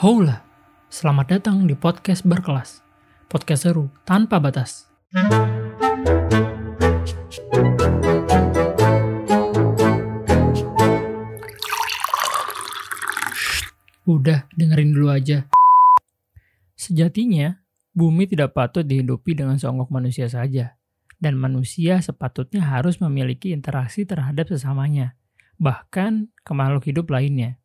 [0.00, 0.40] Hola,
[0.88, 2.80] selamat datang di podcast berkelas.
[3.28, 4.88] Podcast seru tanpa batas.
[14.08, 15.44] Udah, dengerin dulu aja.
[16.72, 17.60] Sejatinya,
[17.92, 20.80] bumi tidak patut dihidupi dengan seonggok manusia saja.
[21.20, 25.20] Dan manusia sepatutnya harus memiliki interaksi terhadap sesamanya,
[25.56, 27.58] bahkan ke makhluk hidup lainnya.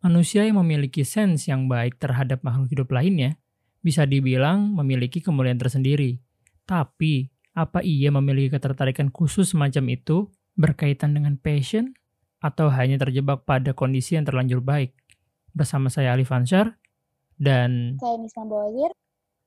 [0.00, 3.40] Manusia yang memiliki sense yang baik terhadap makhluk hidup lainnya
[3.82, 6.20] bisa dibilang memiliki kemuliaan tersendiri.
[6.62, 11.94] Tapi, apa ia memiliki ketertarikan khusus semacam itu berkaitan dengan passion
[12.38, 14.94] atau hanya terjebak pada kondisi yang terlanjur baik?
[15.56, 16.76] Bersama saya Alif Ansyar
[17.40, 18.92] dan Saya Nisma Bawazir.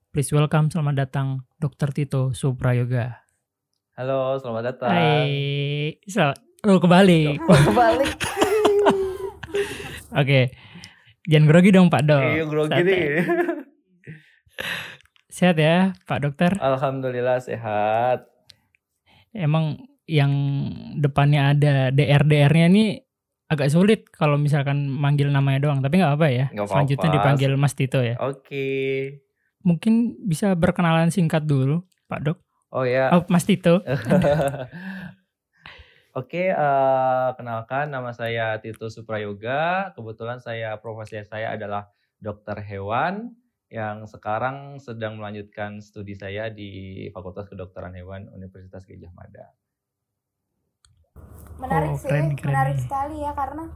[0.09, 1.27] please welcome selamat datang
[1.61, 1.93] Dr.
[1.93, 3.21] Tito Suprayoga.
[3.93, 4.89] Halo, selamat datang.
[4.89, 7.39] Hai, sel- oh kembali.
[7.39, 8.05] Kembali.
[10.09, 10.49] Oke,
[11.29, 12.23] jangan grogi dong Pak Dok.
[12.23, 13.05] Iya, grogi nih.
[15.29, 16.51] Sehat ya Pak Dokter.
[16.59, 18.27] Alhamdulillah sehat.
[19.31, 19.77] Emang
[20.09, 20.33] yang
[20.97, 22.97] depannya ada DR-DR-nya ini
[23.49, 25.79] agak sulit kalau misalkan manggil namanya doang.
[25.85, 26.45] Tapi nggak apa ya.
[26.49, 26.73] Nggak apa-apa.
[26.73, 28.17] Selanjutnya dipanggil Mas Tito ya.
[28.19, 28.65] Oke.
[29.61, 32.37] Mungkin bisa berkenalan singkat dulu Pak Dok.
[32.73, 33.13] Oh ya.
[33.13, 33.81] Oh, Mas Tito.
[36.19, 39.95] Oke, eh, kenalkan nama saya Tito Suprayoga.
[39.95, 41.87] Kebetulan saya profesi saya adalah
[42.19, 43.39] dokter hewan
[43.71, 49.55] yang sekarang sedang melanjutkan studi saya di Fakultas Kedokteran Hewan Universitas Gajah Mada.
[51.55, 53.71] Menarik Oh, sih, keren, keren menarik sekali ya karena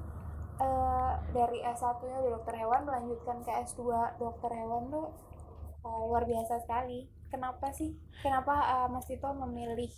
[0.59, 5.15] eh, dari S1-nya udah dokter hewan melanjutkan ke S2 dokter hewan tuh
[5.79, 7.07] eh, luar biasa sekali.
[7.31, 7.95] Kenapa sih?
[8.19, 9.95] Kenapa eh, Mas Tito memilih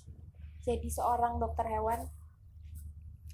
[0.62, 2.06] jadi seorang dokter hewan?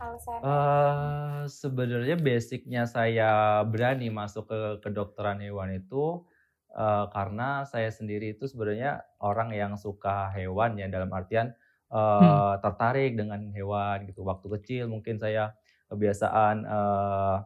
[0.01, 6.25] Alasan Eh sebenarnya basicnya saya berani masuk ke kedokteran hewan itu
[6.73, 11.53] eh, karena saya sendiri itu sebenarnya orang yang suka hewan ya dalam artian
[11.93, 14.25] eh, tertarik dengan hewan gitu.
[14.25, 15.53] Waktu kecil mungkin saya
[15.93, 17.37] kebiasaan eh,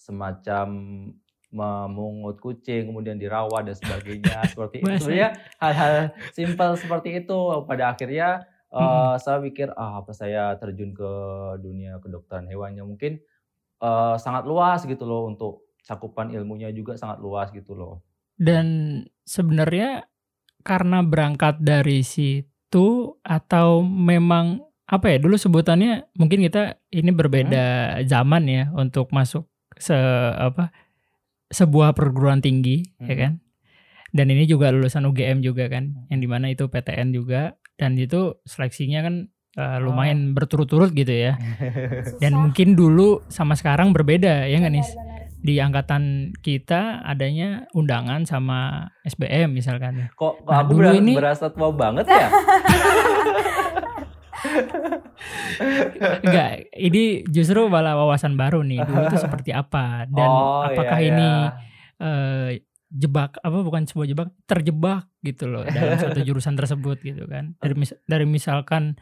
[0.00, 0.68] semacam
[1.56, 4.92] memungut kucing kemudian dirawat dan sebagainya seperti itu.
[5.00, 5.30] Sebenarnya
[5.62, 5.94] hal-hal
[6.36, 9.18] simpel seperti itu pada akhirnya eh, Mm-mm.
[9.18, 11.10] saya pikir ah apa saya terjun ke
[11.60, 13.18] dunia kedokteran hewannya mungkin
[13.78, 18.02] eh, sangat luas gitu loh untuk cakupan ilmunya juga sangat luas gitu loh.
[18.36, 20.04] Dan sebenarnya
[20.60, 28.46] karena berangkat dari situ atau memang apa ya dulu sebutannya mungkin kita ini berbeda zaman
[28.46, 29.46] ya untuk masuk
[29.78, 29.94] se
[30.34, 30.70] apa
[31.50, 33.20] sebuah perguruan tinggi ya Hmm.
[33.22, 33.32] kan.
[34.10, 38.20] Dan ini juga lulusan UGM juga kan, yang di mana itu PTN juga dan itu
[38.42, 39.14] seleksinya kan
[39.54, 41.36] eh, lumayan berturut-turut gitu ya.
[42.06, 42.18] susah.
[42.18, 44.86] Dan mungkin dulu sama sekarang berbeda ya nggak nih?
[45.38, 46.02] Di angkatan
[46.36, 48.58] kita adanya undangan sama
[49.02, 50.10] SBM misalkan.
[50.10, 52.28] Kok, kok Nah, aku dulu ini- berasa tua banget ya?
[56.18, 58.82] Enggak, ini justru malah wawasan baru nih.
[58.82, 61.50] Dulu itu seperti apa dan Oh, apakah iya, ini iya.
[61.98, 62.48] eh,
[62.88, 67.58] jebak apa bukan sebuah jebak, terjebak gitu loh dalam suatu jurusan tersebut gitu kan.
[67.58, 68.94] Dari mis- dari misalkan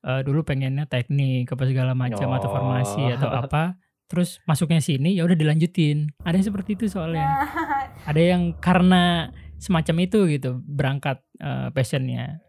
[0.00, 3.14] eh, dulu pengennya teknik apa segala macam atau farmasi Oh.
[3.14, 3.62] atau apa,
[4.06, 6.14] terus masuknya sini ya udah dilanjutin.
[6.20, 7.44] Ada yang seperti itu soalnya.
[8.08, 12.40] Ada yang karena semacam itu gitu berangkat eh, passionnya.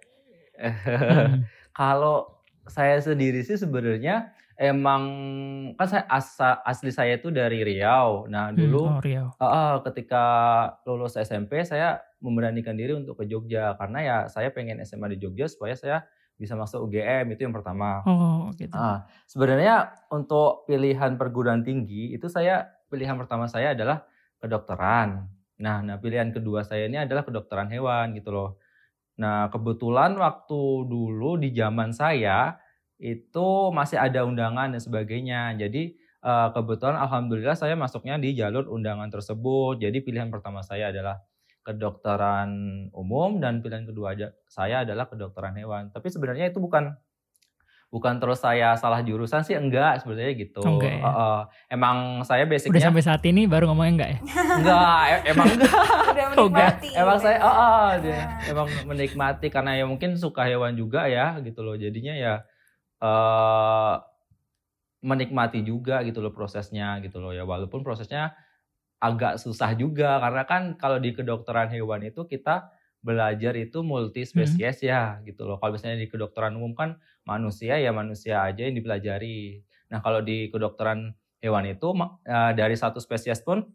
[0.55, 1.43] Hmm.
[1.77, 5.03] Kalau saya sendiri sih sebenarnya emang
[5.78, 8.25] kan saya asa- asli saya itu dari Riau.
[8.25, 9.29] Nah Hmm, dulu oh, Riau.
[9.38, 10.25] Ah, ah, ketika
[10.90, 15.46] lulus SMP saya memberanikan diri untuk ke Jogja karena ya saya pengen SMA di Jogja
[15.46, 16.03] supaya saya
[16.38, 18.01] bisa masuk UGM itu yang pertama.
[18.06, 18.73] Oh, gitu.
[18.73, 24.06] Ah, sebenarnya untuk pilihan perguruan tinggi itu saya pilihan pertama saya adalah
[24.41, 25.29] kedokteran.
[25.57, 28.50] Nah, nah pilihan kedua saya ini adalah kedokteran hewan gitu loh.
[29.17, 32.53] Nah, kebetulan waktu dulu di zaman saya
[32.97, 35.53] itu masih ada undangan dan sebagainya.
[35.56, 39.78] Jadi eh, kebetulan alhamdulillah saya masuknya di jalur undangan tersebut.
[39.82, 41.22] Jadi pilihan pertama saya adalah
[41.61, 42.49] kedokteran
[42.96, 44.16] umum dan pilihan kedua
[44.47, 45.91] saya adalah kedokteran hewan.
[45.91, 46.96] Tapi sebenarnya itu bukan
[47.88, 50.59] bukan terus saya salah jurusan sih enggak sebenarnya gitu.
[50.84, 50.91] Ya?
[50.91, 51.41] Eh, eh,
[51.72, 54.20] emang saya Udah basicnya sampai saat ini baru ngomongnya enggak ya?
[54.59, 55.72] enggak, e- emang enggak.
[56.11, 56.73] udah Oh, enggak.
[56.84, 56.90] menikmati.
[57.00, 58.20] emang saya oh, oh, dia
[58.50, 61.79] emang menikmati karena ya mungkin suka hewan juga ya gitu loh.
[61.79, 62.34] Jadinya ya
[62.97, 63.96] eh
[64.97, 68.34] menikmati juga gitu loh prosesnya gitu loh ya walaupun prosesnya
[68.97, 72.73] agak susah juga karena kan kalau di kedokteran hewan itu kita
[73.05, 75.61] belajar itu multi spesies ya gitu loh.
[75.61, 79.61] Kalau misalnya di kedokteran umum kan manusia ya manusia aja yang dipelajari.
[79.93, 83.70] Nah kalau di kedokteran hewan itu uh, dari satu spesies pun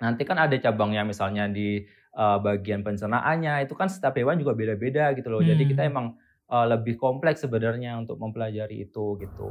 [0.00, 1.84] nanti kan ada cabangnya misalnya di
[2.16, 5.44] uh, bagian pencernaannya itu kan setiap hewan juga beda-beda gitu loh.
[5.44, 5.52] Hmm.
[5.52, 5.90] Jadi kita hmm.
[5.92, 6.06] emang
[6.52, 9.50] uh, lebih kompleks sebenarnya untuk mempelajari itu gitu.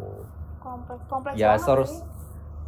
[0.62, 1.89] Kompleks, kompleks ya seru,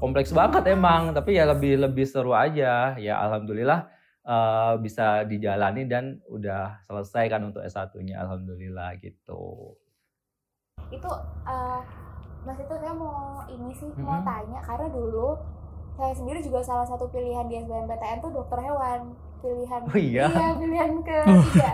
[0.01, 2.97] kompleks banget emang, tapi ya lebih lebih seru aja.
[2.97, 3.85] Ya alhamdulillah
[4.25, 9.77] uh, bisa dijalani dan udah selesai kan untuk S1-nya alhamdulillah gitu.
[10.89, 11.09] Itu
[11.45, 11.81] uh,
[12.43, 14.03] Mas itu saya mau ini sih -hmm.
[14.03, 15.37] mau tanya karena dulu
[15.93, 20.25] saya sendiri juga salah satu pilihan di SBMPTN tuh dokter hewan pilihan oh, iya?
[20.31, 21.71] iya pilihan ketiga.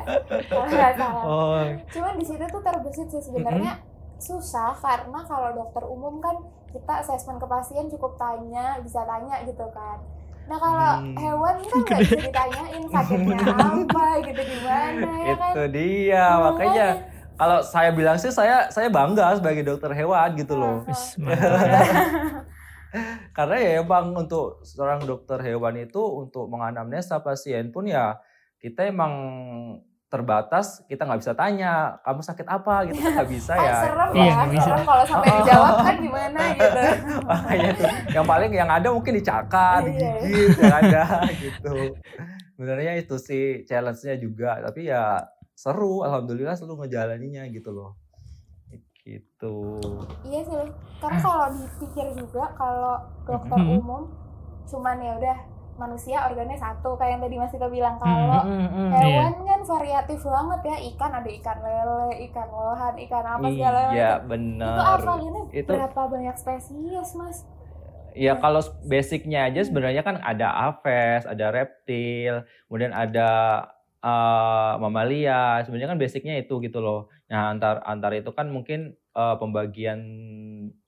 [0.50, 1.24] Kalau nggak salah.
[1.24, 1.62] Oh.
[1.94, 4.18] cuman di situ tuh terbesit sih sebenarnya mm -hmm.
[4.18, 6.36] susah karena kalau dokter umum kan
[6.74, 10.02] kita asesmen ke pasien cukup tanya bisa tanya gitu kan.
[10.50, 11.18] Nah kalau hmm.
[11.18, 15.52] hewan kan nggak bisa ditanyain sakitnya apa gitu gimana ya kan?
[15.54, 16.88] Itu dia nah, makanya
[17.40, 20.84] kalau saya bilang sih saya saya bangga sebagai dokter hewan gitu loh
[23.38, 28.18] Karena ya emang untuk seorang dokter hewan itu untuk menganamnesa pasien pun ya
[28.60, 29.14] kita emang
[30.10, 32.76] terbatas kita nggak bisa tanya kamu sakit apa?
[32.90, 33.74] Gitu kan nggak bisa ya.
[33.86, 34.72] serem ya iya, bisa.
[34.82, 36.84] kalau sampai dijawab kan gimana gitu.
[37.30, 40.12] Makanya tuh yang paling yang ada mungkin dicakar iya.
[40.26, 41.04] digigit yang ada
[41.38, 41.76] gitu.
[42.58, 48.09] Sebenarnya itu sih challenge-nya juga tapi ya seru alhamdulillah selalu ngejalaninya gitu loh
[49.18, 49.82] gitu
[50.28, 50.70] iya sih
[51.02, 52.96] karena kalau dipikir juga kalau
[53.26, 53.80] dokter mm -hmm.
[53.82, 54.04] umum
[54.70, 55.38] cuman ya udah
[55.80, 58.88] manusia organnya satu kayak yang tadi Mas Tito bilang kalau mm -hmm.
[59.00, 59.48] hewan yeah.
[59.48, 64.76] kan variatif banget ya ikan ada ikan lele ikan lohan ikan apa segala iya benar
[64.76, 65.72] itu apa ini itu...
[65.72, 67.48] berapa banyak spesies Mas
[68.18, 73.30] Ya kalau basicnya aja sebenarnya kan ada aves, ada reptil, kemudian ada
[74.04, 75.64] uh, mamalia.
[75.64, 77.08] Sebenarnya kan basicnya itu gitu loh.
[77.32, 80.00] Nah antar antar itu kan mungkin uh, pembagian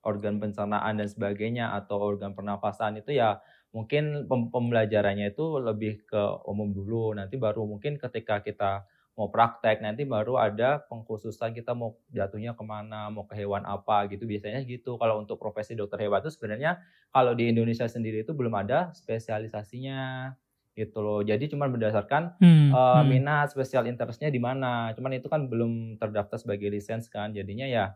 [0.00, 6.72] organ pencernaan dan sebagainya atau organ pernafasan itu ya mungkin pembelajarannya itu lebih ke umum
[6.72, 7.12] dulu.
[7.16, 12.64] Nanti baru mungkin ketika kita mau praktek nanti baru ada pengkhususan kita mau jatuhnya ke
[12.64, 14.24] mana mau ke hewan apa gitu.
[14.28, 14.96] Biasanya gitu.
[15.00, 16.80] Kalau untuk profesi dokter hewan itu sebenarnya
[17.12, 20.32] kalau di Indonesia sendiri itu belum ada spesialisasinya
[20.72, 21.20] gitu loh.
[21.20, 23.04] Jadi cuma berdasarkan hmm, uh, hmm.
[23.08, 24.92] minat spesial interestnya di mana.
[24.96, 27.32] Cuman itu kan belum terdaftar sebagai lisens kan.
[27.32, 27.92] Jadinya ya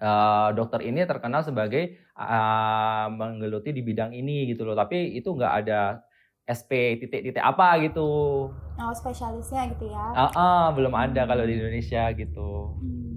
[0.00, 4.74] uh, dokter ini terkenal sebagai uh, menggeluti di bidang ini gitu loh.
[4.74, 6.00] Tapi itu nggak ada
[6.48, 8.08] SP titik-titik apa gitu.
[8.50, 10.06] Oh spesialisnya gitu ya?
[10.16, 12.74] Uh, uh, belum ada kalau di Indonesia gitu.
[12.80, 13.09] Hmm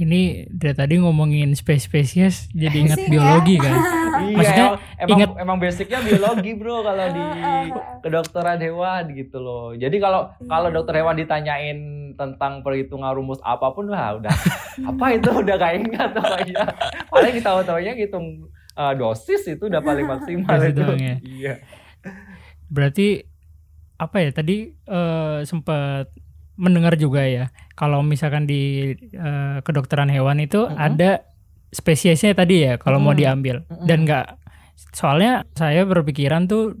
[0.00, 3.64] ini dari tadi ngomongin spesies jadi ingat biologi ya?
[3.68, 3.74] kan.
[4.24, 7.24] iya, Maksudnya emang, ingat emang basicnya biologi bro kalau di
[8.08, 9.76] kedokteran hewan gitu loh.
[9.76, 10.76] Jadi kalau kalau iya.
[10.80, 11.78] dokter hewan ditanyain
[12.16, 14.32] tentang perhitungan rumus apa pun lah udah
[14.90, 16.64] apa itu udah gak ingat pokoknya.
[17.12, 18.26] Paling kita tahu-tahunya ngitung
[18.80, 20.80] uh, dosis itu udah paling maksimal itu.
[20.96, 21.16] Ya.
[21.20, 21.54] Iya.
[22.72, 23.28] Berarti
[24.00, 26.08] apa ya tadi uh, sempat
[26.60, 30.86] mendengar juga ya kalau misalkan di uh, kedokteran hewan itu mm -hmm.
[30.92, 31.10] ada
[31.72, 33.16] spesiesnya tadi ya kalau mm -hmm.
[33.16, 33.86] mau diambil mm -hmm.
[33.88, 34.26] dan nggak
[34.92, 36.76] soalnya saya berpikiran tuh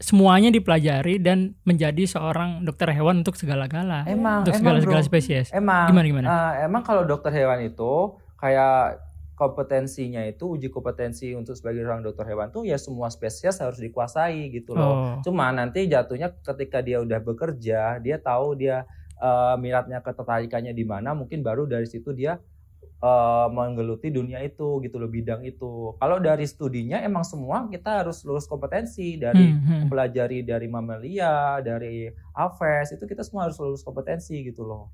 [0.00, 6.06] semuanya dipelajari dan menjadi seorang dokter hewan untuk segala-gala emang untuk segala-segala spesies emang gimana
[6.06, 9.10] gimana uh, emang kalau dokter hewan itu kayak
[9.40, 14.52] kompetensinya itu uji kompetensi untuk sebagai seorang dokter hewan tuh ya semua spesies harus dikuasai
[14.52, 14.92] gitu loh.
[14.92, 15.12] Oh.
[15.24, 18.84] Cuma nanti jatuhnya ketika dia udah bekerja, dia tahu dia
[19.20, 22.40] uh, minatnya ketertarikannya di mana mungkin baru dari situ dia
[23.04, 28.24] uh, menggeluti dunia itu gitu loh bidang itu kalau dari studinya emang semua kita harus
[28.24, 29.78] lulus kompetensi dari hmm, hmm.
[29.86, 34.92] mempelajari dari mamalia dari aves itu kita semua harus lulus kompetensi gitu loh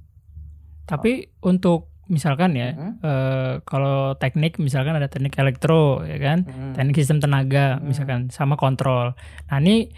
[0.86, 1.50] tapi oh.
[1.50, 2.92] untuk misalkan ya -hmm.
[3.02, 6.78] uh, kalau teknik misalkan ada teknik elektro ya kan -hmm.
[6.78, 7.82] teknik sistem tenaga -hmm.
[7.82, 9.18] misalkan sama kontrol
[9.50, 9.90] nah ini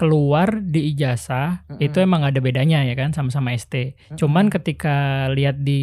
[0.00, 1.84] keluar di ijazah mm -hmm.
[1.84, 3.76] itu emang ada bedanya ya kan sama-sama ST.
[3.76, 4.16] Mm -hmm.
[4.16, 5.82] Cuman ketika lihat di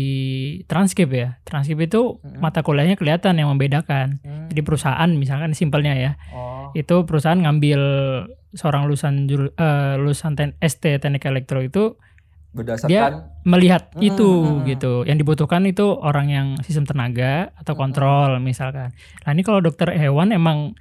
[0.66, 2.42] transkrip ya, transkrip itu mm -hmm.
[2.42, 4.18] mata kuliahnya kelihatan yang membedakan.
[4.18, 4.46] Mm -hmm.
[4.50, 6.74] Jadi perusahaan misalkan simpelnya ya, oh.
[6.74, 7.82] itu perusahaan ngambil
[8.58, 12.02] seorang lulusan uh, lulusan ten, ST teknik elektro itu
[12.58, 13.04] berdasarkan dia
[13.46, 14.94] melihat hmm, itu hmm, gitu.
[15.06, 18.42] Yang dibutuhkan itu orang yang sistem tenaga atau kontrol hmm.
[18.42, 18.98] misalkan.
[19.24, 20.74] Nah ini kalau dokter hewan emang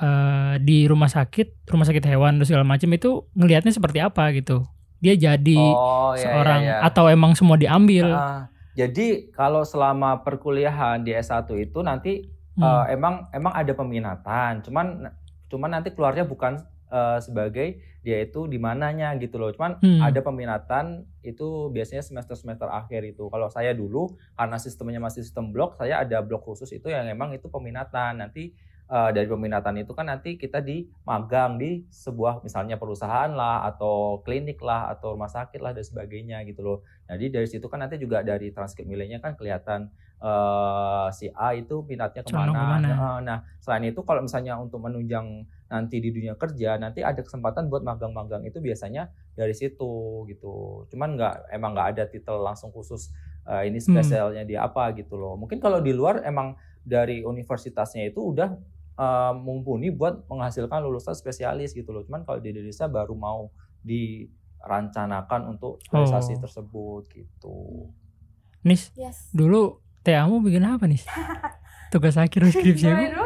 [0.00, 4.64] uh, di rumah sakit, rumah sakit hewan dan segala macam itu ngelihatnya seperti apa gitu.
[4.98, 6.86] Dia jadi oh, iya, seorang iya, iya.
[6.86, 8.10] atau emang semua diambil.
[8.10, 8.42] Uh,
[8.74, 12.26] jadi kalau selama perkuliahan di S1 itu nanti
[12.58, 12.62] hmm.
[12.62, 15.10] uh, emang emang ada peminatan, cuman
[15.50, 19.52] cuman nanti keluarnya bukan uh, sebagai dia itu di mananya gitu loh.
[19.52, 20.00] Cuman hmm.
[20.00, 23.28] ada peminatan itu biasanya semester-semester akhir itu.
[23.28, 27.34] Kalau saya dulu karena sistemnya masih sistem blok, saya ada blok khusus itu yang emang
[27.34, 28.22] itu peminatan.
[28.22, 28.54] Nanti
[28.88, 34.24] uh, dari peminatan itu kan nanti kita di magang di sebuah misalnya perusahaan lah atau
[34.24, 36.78] klinik lah atau rumah sakit lah dan sebagainya gitu loh.
[37.08, 41.84] Jadi dari situ kan nanti juga dari transkrip nilainya kan kelihatan uh, si A itu
[41.84, 42.52] minatnya ke mana.
[42.52, 42.88] ke mana.
[42.88, 47.68] Nah, nah selain itu kalau misalnya untuk menunjang nanti di dunia kerja nanti ada kesempatan
[47.68, 50.84] buat magang-magang itu biasanya dari situ gitu.
[50.88, 53.12] Cuman nggak emang nggak ada titel langsung khusus
[53.44, 54.50] uh, ini spesialnya hmm.
[54.50, 55.36] dia apa gitu loh.
[55.36, 56.56] Mungkin kalau di luar emang
[56.88, 62.02] dari universitasnya itu udah uh, mumpuni buat menghasilkan lulusan spesialis gitu loh.
[62.02, 63.48] Cuman kalau di Indonesia baru mau
[63.86, 66.40] dirancanakan untuk spesialisasi oh.
[66.42, 67.58] tersebut gitu.
[68.66, 69.30] Nis, yes.
[69.30, 71.00] dulu TA-mu bikin apa nih?
[71.94, 73.24] Tugas akhir skripsi aku.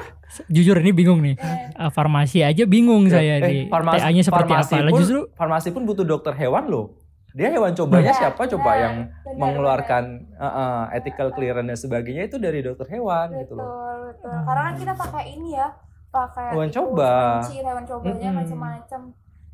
[0.49, 1.35] Jujur ini bingung nih.
[1.35, 1.91] Eh.
[1.91, 4.77] Farmasi aja bingung eh, saya eh, di TA-nya seperti apa.
[4.89, 7.02] Pun, justru farmasi pun butuh dokter hewan loh.
[7.33, 10.43] Dia hewan cobanya ya, siapa coba yang benar, mengeluarkan benar.
[10.43, 13.69] Uh, uh, ethical clearance dan sebagainya itu dari dokter hewan betul, gitu loh.
[14.13, 15.69] Betul, Karena kan kita pakai ini ya,
[16.13, 17.13] pakai hewan coba.
[17.41, 18.41] Kelinci, hewan cobanya mm -hmm.
[18.45, 19.01] macam-macam.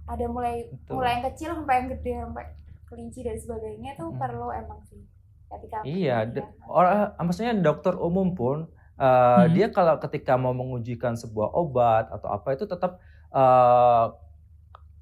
[0.09, 0.93] Ada mulai betul.
[0.99, 2.45] mulai yang kecil sampai yang gede sampai
[2.89, 4.17] kelinci dan sebagainya itu hmm.
[4.17, 5.05] perlu emang sih.
[5.49, 6.29] Ketika iya,
[6.69, 9.53] orang maksudnya dokter umum pun uh, hmm.
[9.53, 13.01] dia kalau ketika mau mengujikan sebuah obat atau apa itu tetap
[13.33, 14.13] uh,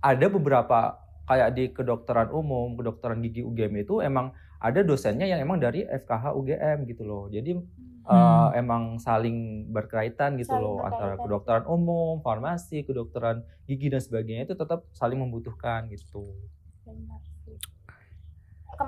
[0.02, 4.30] ada beberapa kayak di kedokteran umum, kedokteran gigi UGM itu emang
[4.62, 7.28] ada dosennya yang emang dari FKH UGM gitu loh.
[7.28, 8.06] Jadi hmm.
[8.08, 10.88] uh, emang saling berkaitan gitu saling loh berkaitan.
[10.88, 16.30] antara kedokteran umum, farmasi, kedokteran gigi dan sebagainya itu tetap saling membutuhkan gitu.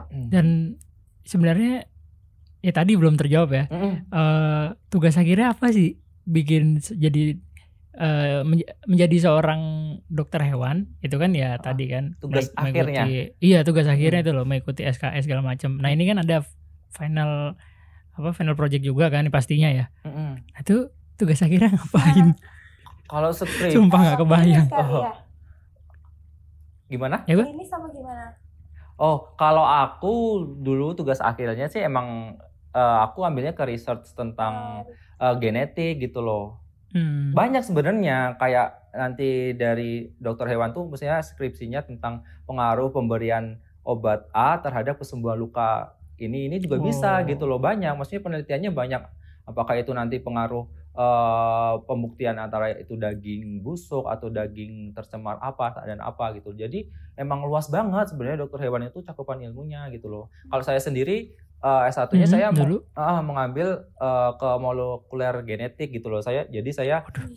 [0.08, 0.28] Hmm.
[0.30, 0.46] Dan
[1.26, 1.84] sebenarnya
[2.62, 3.64] ya tadi belum terjawab ya.
[3.68, 3.94] Mm -hmm.
[4.10, 7.40] uh, tugas akhirnya apa sih bikin jadi
[7.98, 8.46] uh,
[8.86, 9.60] menjadi seorang
[10.06, 13.34] dokter hewan itu kan ya oh, tadi kan tugas akhirnya.
[13.42, 14.26] iya tugas akhirnya hmm.
[14.30, 16.46] itu loh mengikuti SKS segala macam nah ini kan ada
[16.94, 17.58] final
[18.18, 19.86] apa final project juga kan pastinya ya.
[20.02, 20.42] Hmm.
[20.42, 22.34] nah, itu tugas akhirnya ngapain?
[23.06, 24.66] Kalau skrip sumpah nggak kebayang.
[24.74, 25.06] Oh.
[25.06, 25.12] Ya.
[26.88, 27.16] gimana?
[27.30, 28.34] Ya ini sama gimana?
[28.98, 32.40] Oh kalau aku dulu tugas akhirnya sih emang
[32.74, 34.82] uh, aku ambilnya ke research tentang
[35.22, 36.58] uh, genetik gitu loh
[36.92, 37.36] Hmm.
[37.36, 44.60] Banyak sebenarnya kayak nanti dari dokter hewan tuh misalnya skripsinya tentang pengaruh pemberian obat A
[44.60, 46.84] terhadap kesembuhan luka ini ini juga oh.
[46.84, 49.02] bisa gitu loh banyak maksudnya penelitiannya banyak
[49.48, 56.02] apakah itu nanti pengaruh uh, pembuktian antara itu daging busuk atau daging tercemar apa dan
[56.02, 56.84] apa gitu jadi
[57.16, 61.88] emang luas banget sebenarnya dokter hewan itu cakupan ilmunya gitu loh kalau saya sendiri uh,
[61.88, 62.82] S1-nya hmm, saya dulu.
[62.94, 66.22] Uh, mengambil uh, ke molekuler genetik gitu loh.
[66.22, 66.96] Saya jadi saya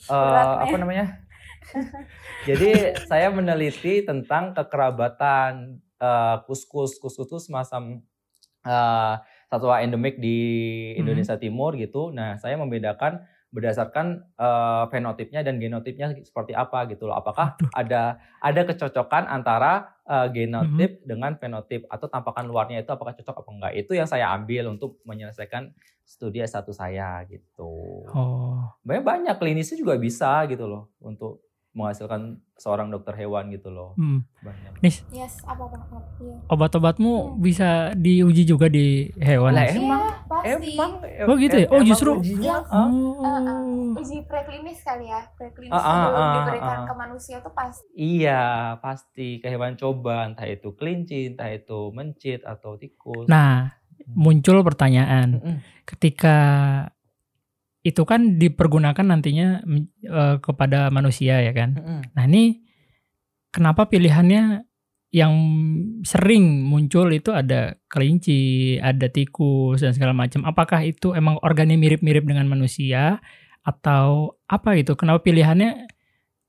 [0.09, 1.21] uh, apa namanya?
[2.49, 6.97] jadi saya meneliti tentang kekerabatan uh, kuskus.
[6.97, 8.01] Kuskus itu semacam
[8.65, 10.37] uh, satwa endemik di
[10.97, 11.43] Indonesia hmm.
[11.43, 12.09] Timur gitu.
[12.13, 17.19] Nah, saya membedakan berdasarkan uh, fenotipnya dan genotipnya seperti apa gitu loh.
[17.19, 21.07] Apakah ada ada kecocokan antara uh, genotip mm -hmm.
[21.07, 23.73] dengan fenotip atau tampakan luarnya itu apakah cocok apa enggak?
[23.75, 25.75] Itu yang saya ambil untuk menyelesaikan
[26.07, 28.07] studi S1 saya gitu.
[28.11, 28.71] Oh.
[28.87, 33.95] Banyak banyak klinisnya juga bisa gitu loh untuk menghasilkan seorang dokter hewan gitu loh.
[33.95, 34.27] Hmm.
[34.43, 34.83] Banyak.
[34.83, 35.01] Nis.
[35.09, 35.97] Yes, apa apa.
[36.19, 36.35] Ya.
[36.51, 37.25] Obat-obatmu ya.
[37.39, 39.55] bisa diuji juga di hewan.
[39.55, 40.75] Lah emang ya, pasti.
[40.75, 40.91] emang
[41.25, 41.67] Oh gitu ya.
[41.71, 42.87] Oh justru ujinya, oh.
[43.23, 45.23] Uh, uh, uji preklinis kali ya.
[45.39, 46.87] Preklinis uh, uh, uh, diberikan uh, uh.
[46.91, 47.87] ke manusia itu pasti.
[47.95, 48.43] Iya,
[48.83, 53.31] pasti ke hewan coba entah itu kelinci, entah itu mencit atau tikus.
[53.31, 54.11] Nah, hmm.
[54.13, 55.39] muncul pertanyaan.
[55.39, 55.55] Mm -mm.
[55.87, 56.37] Ketika
[57.81, 59.65] itu kan dipergunakan nantinya
[60.09, 61.77] uh, kepada manusia ya kan.
[61.77, 62.01] Mm-hmm.
[62.13, 62.61] Nah ini
[63.49, 64.65] kenapa pilihannya
[65.11, 65.33] yang
[66.07, 70.47] sering muncul itu ada kelinci, ada tikus dan segala macam.
[70.47, 73.19] Apakah itu emang organik mirip-mirip dengan manusia
[73.65, 74.95] atau apa gitu?
[74.95, 75.89] Kenapa pilihannya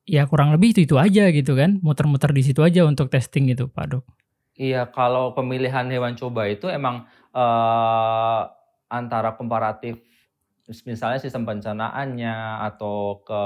[0.07, 1.83] ya kurang lebih itu itu aja gitu kan?
[1.83, 4.05] Muter-muter di situ aja untuk testing gitu, Pak Dok.
[4.55, 8.47] Iya, kalau pemilihan hewan coba itu emang uh,
[8.87, 9.99] antara komparatif
[10.87, 13.42] misalnya sistem pencernaannya atau ke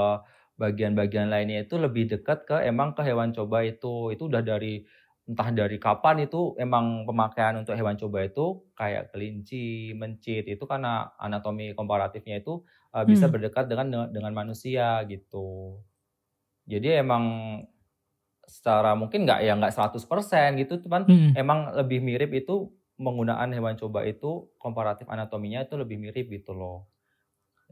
[0.57, 4.81] bagian-bagian lainnya itu lebih dekat ke emang ke hewan coba itu itu udah dari
[5.27, 11.11] entah dari kapan itu emang pemakaian untuk hewan coba itu kayak kelinci, mencit itu karena
[11.19, 12.63] anatomi komparatifnya itu
[12.95, 13.33] uh, bisa hmm.
[13.35, 15.83] berdekat dengan dengan manusia gitu.
[16.63, 17.23] Jadi emang
[18.47, 19.99] secara mungkin nggak ya nggak 100%
[20.63, 21.31] gitu cuman hmm.
[21.35, 26.87] emang lebih mirip itu menggunakan hewan coba itu komparatif anatominya itu lebih mirip gitu loh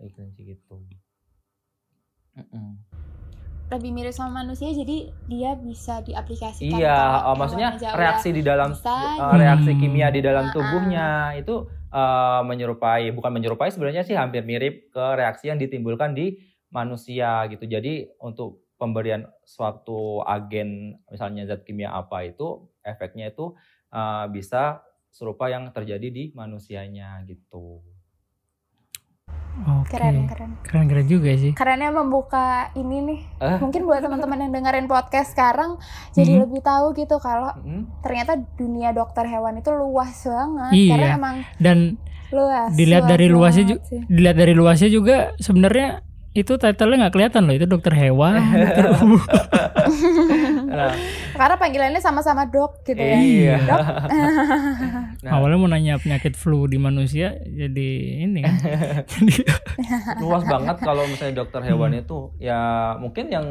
[0.03, 0.75] sih gitu
[2.35, 2.75] mm
[3.65, 8.93] lebih mirip sama manusia jadi dia bisa diaplikasikan iya oh, maksudnya reaksi di dalam bisa,
[9.17, 14.45] uh, reaksi kimia di dalam tubuhnya uh, itu uh, menyerupai bukan menyerupai sebenarnya sih hampir
[14.45, 16.37] mirip ke reaksi yang ditimbulkan di
[16.75, 17.63] manusia gitu.
[17.63, 23.55] Jadi untuk pemberian suatu agen misalnya zat kimia apa itu efeknya itu
[23.95, 27.79] uh, bisa serupa yang terjadi di manusianya gitu.
[29.85, 30.51] Keren, keren.
[30.61, 31.51] Keren keren juga sih.
[31.51, 33.57] Karena membuka ini nih, Eh?
[33.57, 35.79] mungkin buat teman-teman yang dengerin podcast sekarang
[36.11, 36.41] jadi Mhm.
[36.43, 37.87] lebih tahu gitu kalau Mm.
[37.99, 40.71] ternyata dunia dokter hewan itu luas banget.
[40.71, 40.91] Iya.
[40.91, 41.77] Karena emang Dan
[42.27, 42.69] luas.
[42.71, 44.01] Dilihat luas dari luasnya banget ju- sih.
[44.07, 45.87] dilihat dari luasnya juga sebenarnya
[46.35, 48.43] itu title-nya nggak kelihatan loh itu dokter hewan.
[48.59, 48.85] dokter.
[50.67, 50.91] Nah,
[51.31, 53.15] Karena panggilannya sama-sama dok gitu ya.
[53.15, 53.55] iya.
[53.63, 53.85] Dok.
[55.23, 55.31] Nah.
[55.39, 57.89] Awalnya mau nanya penyakit flu di manusia jadi
[58.27, 58.55] ini kan.
[59.15, 59.47] Jadi
[60.19, 63.47] luas banget kalau misalnya dokter hewan itu ya mungkin yang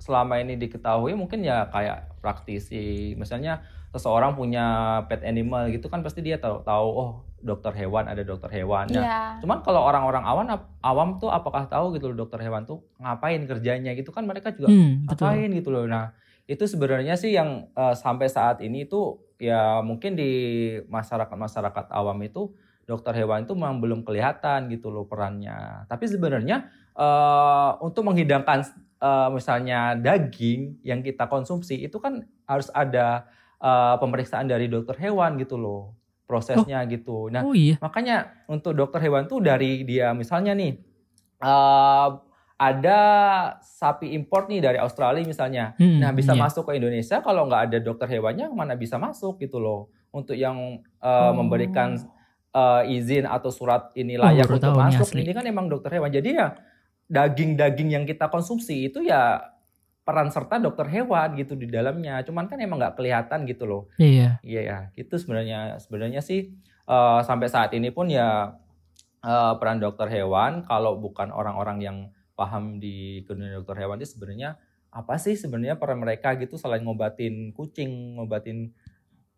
[0.00, 4.64] selama ini diketahui mungkin ya kayak praktisi misalnya seseorang punya
[5.08, 9.00] pet animal gitu kan pasti dia tahu tahu oh dokter hewan ada dokter hewan Nah,
[9.00, 9.20] Iya.
[9.40, 10.46] cuman kalau orang-orang awam
[10.82, 14.68] awam tuh apakah tahu gitu loh dokter hewan tuh ngapain kerjanya gitu kan mereka juga
[14.68, 15.24] hmm, betul.
[15.30, 16.12] ngapain gitu loh nah
[16.44, 20.30] itu sebenarnya sih yang eh, sampai saat ini tuh ya mungkin di
[20.90, 22.50] masyarakat masyarakat awam itu
[22.84, 26.66] dokter hewan itu memang belum kelihatan gitu loh perannya tapi sebenarnya
[26.98, 28.66] eh, untuk menghidangkan
[28.98, 35.36] eh, misalnya daging yang kita konsumsi itu kan harus ada eh, pemeriksaan dari dokter hewan
[35.36, 37.80] gitu loh prosesnya gitu nah Oh iya.
[37.80, 40.76] Makanya untuk dokter hewan tuh dari dia misalnya nih
[41.40, 42.08] eh,
[42.58, 43.00] ada
[43.62, 45.78] sapi import nih dari Australia misalnya.
[45.78, 46.42] Hmm, Nah bisa iya.
[46.42, 49.86] masuk ke Indonesia kalau nggak ada dokter hewannya mana bisa masuk gitu loh.
[50.10, 51.32] Untuk yang eh, Oh.
[51.38, 51.94] memberikan
[52.50, 56.10] eh, izin atau surat ini Oh, layak baru untuk masuk ini kan emang dokter hewan.
[56.10, 56.58] Jadi ya
[57.06, 59.38] daging-daging yang kita konsumsi itu ya
[60.08, 62.24] peran serta dokter hewan gitu di dalamnya.
[62.24, 63.82] Cuman kan emang nggak kelihatan gitu loh.
[64.00, 64.40] Iya.
[64.40, 66.48] Iya ya, itu sebenarnya sebenarnya sih
[66.88, 68.56] eh, sampai saat ini pun ya
[69.20, 71.96] eh, peran dokter hewan kalau bukan orang-orang yang
[72.32, 74.56] paham di dunia dokter hewan itu sebenarnya
[74.88, 78.72] apa sih sebenarnya peran mereka gitu selain ngobatin kucing, ngobatin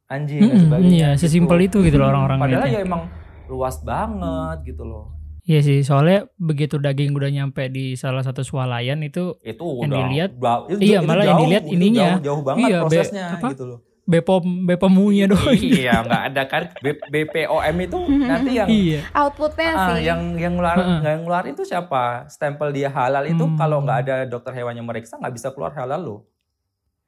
[0.06, 0.94] anjing dan Mm-mm, sebagainya.
[0.94, 1.26] iya, gitu.
[1.26, 2.78] sesimpel itu gitu loh orang-orang Padahal lihatnya.
[2.78, 3.02] ya emang
[3.50, 5.10] luas banget gitu loh.
[5.50, 9.98] Iya sih, soalnya begitu daging udah nyampe di salah satu swalayan itu Itu Yang udah
[10.00, 10.32] dilihat-
[10.70, 12.06] itu, iya, itu malah yang jauh, dilihat itu ininya.
[12.06, 13.48] jauh, jauh banget Iya, be- prosesnya apa?
[13.50, 13.80] gitu loh.
[14.02, 15.54] Bepom Bepomunya doang.
[15.54, 19.00] iya, nggak ada kan B- BPOM itu nanti yang iya.
[19.12, 20.02] Outputnya Ah, sih.
[20.04, 20.98] yang yang ngeluar Heeh.
[21.04, 22.26] yang ngeluar itu siapa?
[22.26, 23.54] Stempel dia halal itu Hmm.
[23.54, 26.20] kalau nggak ada dokter hewan yang meriksa nggak bisa keluar halal loh.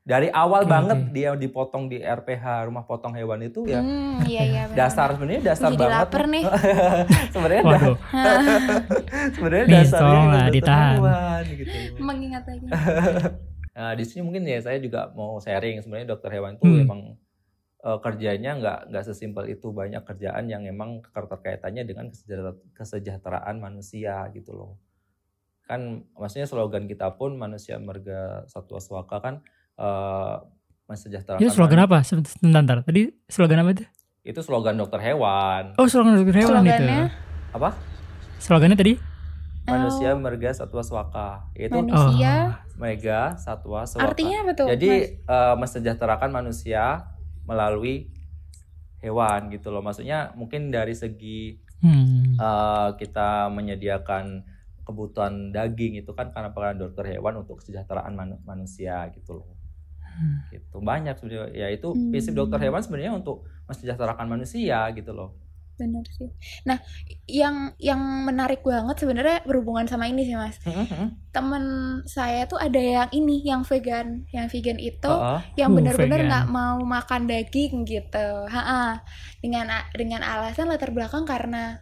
[0.03, 4.43] Dari awal Oke, banget dia dipotong di RPH rumah potong hewan itu ya Hmm, iya
[4.43, 4.62] iya.
[4.67, 4.79] benar.
[4.83, 5.95] dasar sebenarnya dasar Jadi banget.
[5.97, 6.45] lapar nih.
[7.33, 7.99] sebenarnya da-
[9.37, 10.95] sebenarnya dasarnya tolonglah dokter ditahan.
[10.97, 11.77] hewan, gitu.
[11.99, 12.67] Mengingat lagi.
[13.73, 16.83] Nah, di sini mungkin ya saya juga mau sharing sebenarnya dokter hewan itu Hmm.
[16.83, 17.01] emang
[17.81, 24.12] eh, kerjanya nggak nggak sesimpel itu banyak kerjaan yang emang keterkaitannya dengan kesejahtera- kesejahteraan manusia
[24.31, 24.73] gitu loh
[25.65, 25.81] kan
[26.12, 29.35] maksudnya slogan kita pun manusia marga satwa swaka kan
[29.83, 30.35] eh
[30.87, 31.99] mensejahterakan Itu slogan apa?
[32.05, 32.87] Sebentar.
[32.87, 33.85] Tadi slogan apa itu?
[34.23, 36.71] itu slogan dokter hewan Oh, slogan dokter hewan itu.
[36.79, 37.11] Slogannya?
[37.51, 37.71] apa
[38.38, 38.95] Slogannya tadi?
[39.62, 42.62] manusia Oh, marga satwa swaka itu manusia.
[42.75, 44.66] mega satwa swaka Artinya apa tuh?
[44.71, 45.27] Jadi Mas?
[45.27, 47.07] eh, mensejahterakan manusia
[47.42, 48.11] melalui
[48.99, 49.83] hewan gitu loh.
[49.83, 52.38] Maksudnya mungkin dari segi Hmm.
[52.38, 54.47] eh, kita menyediakan
[54.83, 59.51] kebutuhan daging itu kan karena peran dokter hewan untuk kesejahteraan manu- manusia gitu loh.
[60.12, 60.37] Hmm.
[60.48, 60.77] Gitu.
[60.77, 62.11] Banyak sebenarnya ya itu Hmm.
[62.11, 65.33] prinsip dokter hewan sebenarnya untuk mensejahterakan manusia gitu loh.
[65.72, 66.29] Benar sih.
[66.62, 66.79] Nah,
[67.25, 70.61] yang yang menarik banget sebenarnya berhubungan sama ini sih mas.
[71.33, 71.64] Temen
[72.05, 75.12] saya tuh ada yang ini, yang vegan, yang vegan itu
[75.57, 76.29] yang Uh, benar-benar vegan.
[76.29, 78.29] nggak mau makan daging gitu.
[78.46, 79.01] Ha-ha.
[79.40, 81.81] Dengan a- dengan alasan latar belakang karena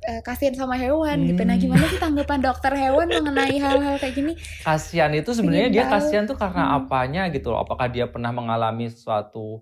[0.00, 1.42] eh, kasihan sama hewan gitu.
[1.42, 1.62] Nah, Hmm.
[1.62, 4.32] gimana sih tanggapan dokter hewan mengenai hal-hal kayak gini?
[4.60, 6.76] kasihan itu sebenarnya dia kasihan tuh karena Hmm.
[6.84, 7.60] apanya gitu loh.
[7.60, 9.60] Apakah dia pernah mengalami sesuatu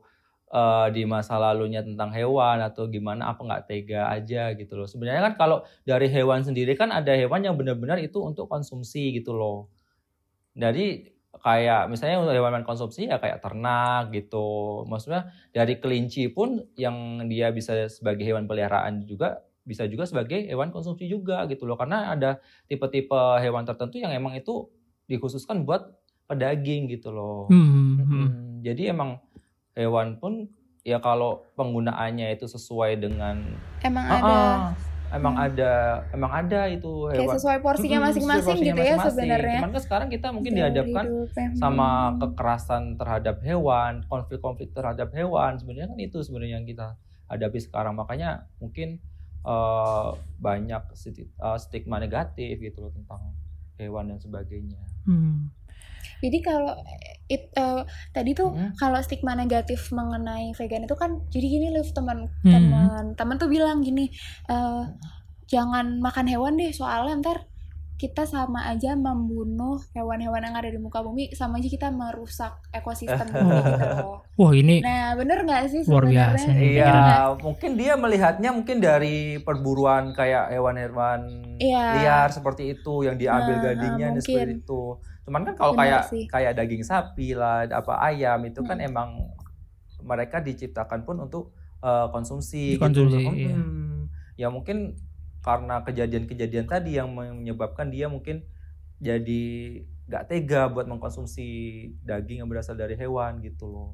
[0.49, 3.29] eh, di masa lalunya tentang hewan atau gimana?
[3.29, 4.89] Apa nggak tega aja gitu loh.
[4.89, 9.37] Sebenarnya kan kalau dari hewan sendiri kan ada hewan yang benar-benar itu untuk konsumsi gitu
[9.37, 9.69] loh.
[10.57, 11.05] Jadi
[11.39, 14.83] kayak misalnya untuk hewan konsumsi ya kayak ternak gitu.
[14.89, 20.73] Maksudnya dari kelinci pun yang dia bisa sebagai hewan peliharaan juga bisa juga sebagai hewan
[20.73, 21.77] konsumsi juga gitu loh.
[21.77, 24.65] Karena ada tipe-tipe hewan tertentu yang emang itu
[25.05, 25.93] dikhususkan buat
[26.25, 27.53] pedaging gitu loh.
[27.53, 28.09] Hmm, hmm, hmm.
[28.09, 29.21] Mm, Jadi emang
[29.77, 30.49] hewan pun
[30.83, 33.45] ya kalau penggunaannya itu sesuai dengan
[33.85, 34.61] Emang Ah, ada ah,
[35.09, 35.47] emang Hmm.
[35.49, 35.73] ada
[36.13, 39.61] emang ada itu kayak hewan sesuai porsinya masing-masing gitu ya sebenarnya.
[39.61, 41.05] Cuman kan sekarang kita mungkin Dari dihadapkan
[41.57, 42.17] sama Hmm.
[42.21, 45.57] kekerasan terhadap hewan, konflik-konflik terhadap hewan.
[45.57, 46.97] Sebenarnya kan itu sebenarnya yang kita
[47.29, 47.97] hadapi sekarang.
[47.97, 49.01] Makanya mungkin
[49.43, 53.35] eh, banyak sti- eh, stigma negatif gitu loh tentang
[53.79, 54.79] hewan dan sebagainya.
[55.07, 55.51] Hmm.
[56.19, 56.75] Jadi kalau
[57.31, 58.75] it, eh, tadi tuh Mm.
[58.75, 62.51] kalau stigma negatif mengenai vegan itu kan jadi gini loh teman Hmm.
[62.51, 64.11] teman teman tuh bilang gini
[64.51, 64.83] eh,
[65.47, 67.39] jangan makan hewan deh soalnya ntar
[67.99, 73.27] kita sama aja membunuh hewan-hewan yang ada di muka bumi sama aja kita merusak ekosistem
[73.27, 74.23] bumi gitu loh.
[74.35, 76.31] Wah ini Nah bener nggak sih Luar sebenarnya?
[76.31, 76.71] biasa nih.
[76.73, 76.95] Iya,
[77.37, 81.21] mungkin dia melihatnya mungkin dari perburuan kayak hewan-hewan
[81.59, 81.85] Iya.
[81.99, 84.83] liar seperti itu yang diambil Nah, gadingnya nah, dan seperti itu.
[85.27, 86.25] Cuman kan kalau kayak sih.
[86.25, 88.87] kayak daging sapi lah, apa ayam itu kan Hmm.
[88.87, 89.09] emang
[90.01, 92.75] mereka diciptakan pun untuk eh, konsumsi.
[92.75, 93.31] Dikonsumsi, gitu.
[93.37, 93.55] iya.
[93.55, 94.07] Hmm.
[94.35, 94.95] Ya mungkin
[95.49, 98.45] karena kejadian-kejadian tadi yang menyebabkan dia mungkin
[98.99, 99.43] jadi
[100.05, 101.47] nggak tega buat mengkonsumsi
[102.03, 103.91] daging yang berasal dari hewan gitu loh.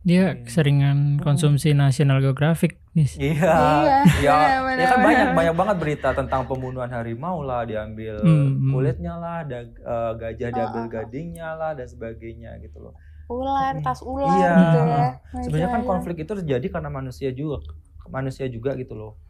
[0.00, 0.40] dia Iya.
[0.42, 3.04] keseringan konsumsi National Geographic nih.
[3.34, 3.52] Iya,
[3.84, 4.36] Iya, ya,
[4.74, 8.70] ya kan banyak banyak banget berita tentang pembunuhan harimau lah, diambil Hmm, hmm.
[8.70, 10.92] kulitnya lah, dag- eh, gajah Oh, diambil oh, oh.
[10.94, 12.96] gadingnya lah dan sebagainya gitu loh.
[13.28, 13.84] ular Hmm.
[13.84, 14.52] tas ular Iya.
[14.58, 15.04] gitu ya
[15.38, 15.86] Sebenarnya kan Iya.
[15.86, 17.60] konflik itu terjadi karena manusia juga,
[18.06, 19.20] manusia juga gitu loh.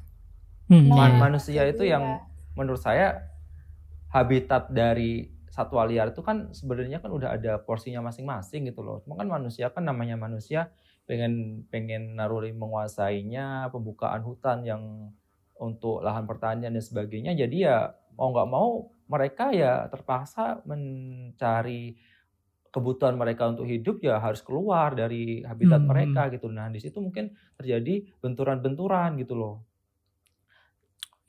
[0.70, 1.20] Hmm, Man- iya.
[1.20, 1.98] manusia itu iya.
[1.98, 2.04] yang
[2.54, 3.26] menurut saya
[4.14, 9.02] habitat dari satwa liar itu kan sebenarnya kan udah ada porsinya masing-masing gitu loh.
[9.02, 10.70] Cuma kan manusia kan namanya manusia
[11.11, 14.83] pengen pengen naruri menguasainya pembukaan hutan yang
[15.59, 17.35] untuk lahan pertanian dan sebagainya.
[17.35, 21.98] Jadi ya mau nggak mau mereka ya terpaksa mencari
[22.70, 25.90] kebutuhan mereka untuk hidup ya harus keluar dari habitat Hmm.
[25.90, 26.46] mereka gitu.
[26.46, 29.66] Nah di situ mungkin terjadi benturan-benturan gitu loh.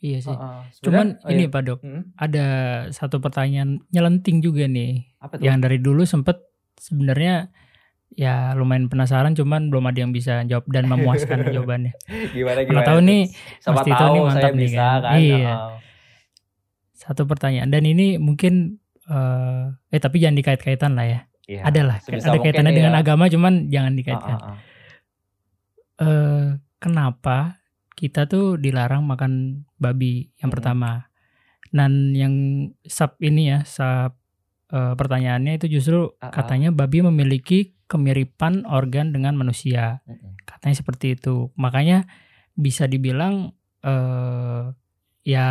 [0.02, 0.30] Iya sih.
[0.30, 0.60] Heeh.
[0.82, 1.52] Cuman Sebenarnya- oh ini iya.
[1.52, 2.46] Pak Dok, Hmm, ada
[2.90, 5.14] satu pertanyaan nyelenting juga nih.
[5.16, 5.44] apa tuh?
[5.44, 6.42] Yang dari dulu sempet
[6.76, 7.54] sebenarnya
[8.12, 11.94] ya lumayan penasaran cuman belum ada yang bisa jawab dan memuaskan jawabannya.
[12.30, 12.84] gimana Mana gimana?
[12.84, 13.22] tahu nih
[13.56, 15.00] Siapa Mas Tito tahu nih saya mantap nih bisa kan.
[15.00, 15.16] kan.
[15.16, 15.54] Iya.
[16.92, 18.54] Satu pertanyaan dan ini mungkin
[19.04, 21.20] eh eh tapi jangan dikait-kaitan lah ya.
[21.44, 22.78] Iya, ada lah, sebisa ada kaitannya ya.
[22.80, 24.36] dengan agama cuman jangan dikaitkan.
[24.36, 24.58] ah, ah.
[26.00, 26.46] eh
[26.78, 27.61] kenapa
[27.96, 30.56] kita tuh dilarang makan babi yang Mm-mm.
[30.56, 30.92] pertama.
[31.72, 32.34] Dan yang
[32.84, 34.16] sub ini ya, sub
[34.72, 36.32] eh, pertanyaannya itu justru ah.
[36.32, 40.04] katanya babi memiliki kemiripan organ dengan manusia.
[40.08, 40.40] Mm-mm.
[40.48, 41.52] Katanya seperti itu.
[41.56, 42.08] Makanya
[42.56, 44.66] bisa dibilang eh
[45.22, 45.48] ya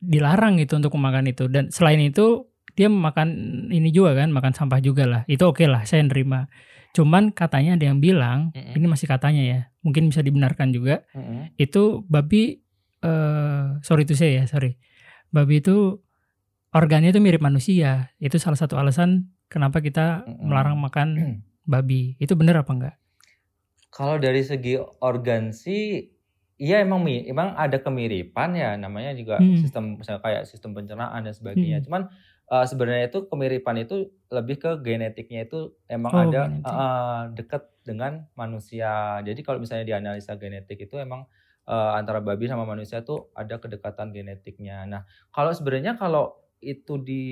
[0.00, 1.48] dilarang itu untuk memakan itu.
[1.50, 3.28] Dan selain itu dia makan
[3.70, 5.22] ini juga kan, makan sampah juga lah.
[5.30, 6.50] Itu oke lah, saya nerima.
[6.94, 8.78] Cuman katanya ada yang bilang, Mm-mm.
[8.78, 11.02] ini masih katanya ya, mungkin bisa dibenarkan juga.
[11.10, 11.50] Mm-mm.
[11.58, 12.62] Itu babi,
[13.02, 14.78] eh sorry itu saya ya, sorry.
[15.34, 15.98] Babi itu
[16.70, 18.14] organnya itu mirip manusia.
[18.22, 20.46] Itu salah satu alasan kenapa kita Mm-mm.
[20.46, 21.08] melarang makan
[21.66, 22.14] babi.
[22.22, 22.96] Itu benar apa enggak?
[23.90, 26.10] Kalau dari segi organ sih,
[26.58, 29.58] iya emang emang ada kemiripan ya, namanya juga Hmm.
[29.58, 31.78] sistem misalnya kayak sistem pencernaan dan sebagainya.
[31.78, 31.86] Hmm.
[31.86, 32.02] Cuman
[32.50, 36.66] eh, sebenarnya itu kemiripan itu lebih ke genetiknya itu emang Oh, ada genetik.
[36.66, 39.20] eh, dekat dengan manusia.
[39.22, 41.24] Jadi kalau misalnya dianalisa genetik itu emang
[41.64, 44.84] eh, antara babi sama manusia tuh ada kedekatan genetiknya.
[44.84, 45.02] Nah,
[45.32, 47.24] kalau sebenarnya kalau itu di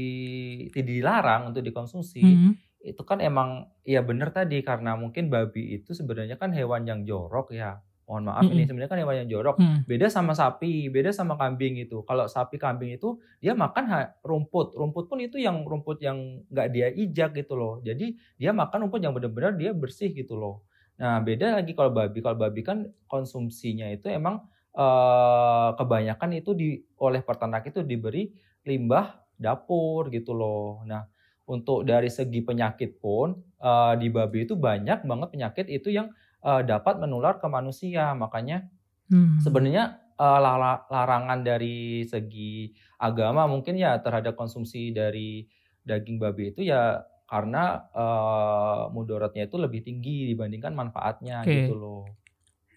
[0.73, 2.53] tidak dilarang untuk dikonsumsi, Hmm.
[2.83, 7.55] itu kan emang ya bener tadi karena mungkin babi itu sebenarnya kan hewan yang jorok
[7.55, 7.79] ya.
[8.03, 8.67] Mohon maaf ini Mm-mm.
[8.67, 9.57] sebenarnya kan hewan yang jorok.
[9.63, 9.79] Hmm.
[9.87, 12.03] Beda sama sapi, beda sama kambing itu.
[12.03, 14.75] Kalau sapi kambing itu dia makan ha- rumput.
[14.75, 17.79] Rumput pun itu yang rumput yang nggak dia ijak gitu loh.
[17.81, 20.67] Jadi dia makan rumput yang benar-benar dia bersih gitu loh.
[20.99, 22.19] Nah, beda lagi kalau babi.
[22.21, 28.35] Kalau babi kan konsumsinya itu emang eh, kebanyakan itu di oleh peternak itu diberi
[28.67, 30.83] limbah dapur gitu loh.
[30.85, 31.07] Nah,
[31.47, 36.11] untuk dari segi penyakit pun eh, di babi itu banyak banget penyakit itu yang
[36.43, 38.13] eh, dapat menular ke manusia.
[38.13, 38.67] Makanya
[39.07, 39.39] Hmm.
[39.39, 45.43] sebenarnya lara- larangan dari segi agama mungkin ya terhadap konsumsi dari
[45.83, 51.67] daging babi itu ya karena eh, mudaratnya itu lebih tinggi dibandingkan manfaatnya Oke.
[51.67, 52.05] gitu loh.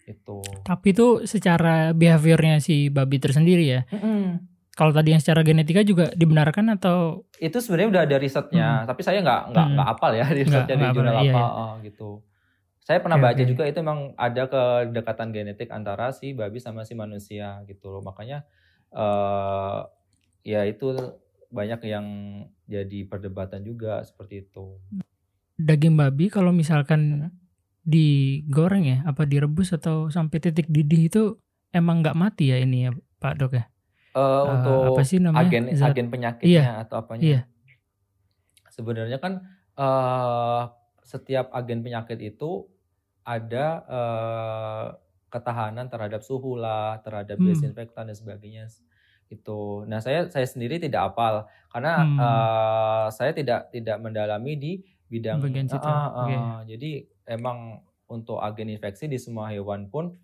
[0.04, 0.38] Itu.
[0.62, 3.82] Tapi itu secara behaviornya si babi tersendiri ya.
[4.70, 9.18] Kalau tadi yang secara genetika juga dibenarkan atau Itu sebenarnya udah ada risetnya, tapi saya
[9.18, 9.74] nggak nggak Hmm.
[9.74, 11.46] nggak apal ya Nggak- risetnya di jurnal iya, apa iya.
[11.48, 12.10] oh, gitu.
[12.86, 13.50] Saya pernah Oke, baca oke.
[13.50, 18.02] juga itu memang ada kedekatan genetik antara si babi sama si manusia gitu loh.
[18.06, 18.46] Makanya
[18.94, 19.78] eh
[20.46, 20.94] ya itu
[21.50, 22.06] banyak yang
[22.70, 24.78] jadi perdebatan juga seperti itu.
[25.56, 27.30] daging babi kalau misalkan Hmm.
[27.86, 31.22] digoreng ya, apa direbus atau sampai titik didih itu
[31.72, 32.90] emang nggak mati ya ini ya
[33.22, 33.64] Pak Dok ya?
[34.16, 35.48] Eh, untuk apa sih namanya?
[35.48, 37.24] agen Zat- agen penyakitnya atau apanya?
[37.24, 37.40] Iya.
[38.70, 39.32] Sebenarnya kan
[39.76, 40.62] eh
[41.06, 42.66] setiap agen penyakit itu
[43.26, 44.86] ada eh,
[45.32, 47.42] ketahanan terhadap suhu lah, terhadap Hmm.
[47.42, 48.70] desinfektan dan sebagainya.
[49.28, 49.82] Itu.
[49.90, 52.10] Nah, saya saya sendiri tidak apal karena Hmm.
[52.14, 54.72] eh, saya tidak tidak mendalami di
[55.10, 56.22] bidang Bagian situ, ah, oke.
[56.22, 56.56] ah.
[56.70, 60.14] Jadi emang untuk agen infeksi di semua hewan pun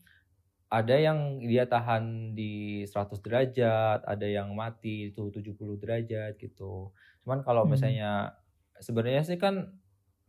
[0.73, 6.97] ada yang dia tahan di 100 derajat, ada yang mati itu 70 derajat gitu.
[7.25, 7.69] Cuman kalau Hmm.
[7.69, 8.39] misalnya
[8.81, 9.77] sebenarnya sih kan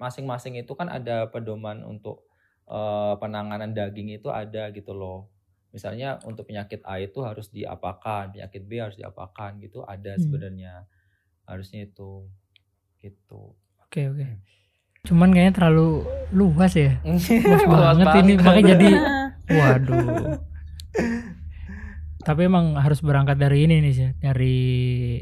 [0.02, 2.28] masing-masing itu kan ada pedoman untuk
[2.66, 5.28] eh, penanganan daging itu ada gitu loh.
[5.70, 10.22] Misalnya untuk penyakit A itu harus diapakan, penyakit B harus diapakan gitu ada Hmm.
[10.22, 10.86] sebenarnya.
[11.44, 12.30] Harusnya itu
[12.98, 13.58] gitu.
[13.84, 14.28] Oke oke.
[15.04, 16.96] Cuman kayaknya terlalu luas ya.
[17.04, 18.46] Luas Luas banget ini banget.
[18.46, 18.90] makanya jadi
[19.60, 20.40] waduh.
[22.24, 24.56] Tapi emang harus berangkat dari ini nih sih, dari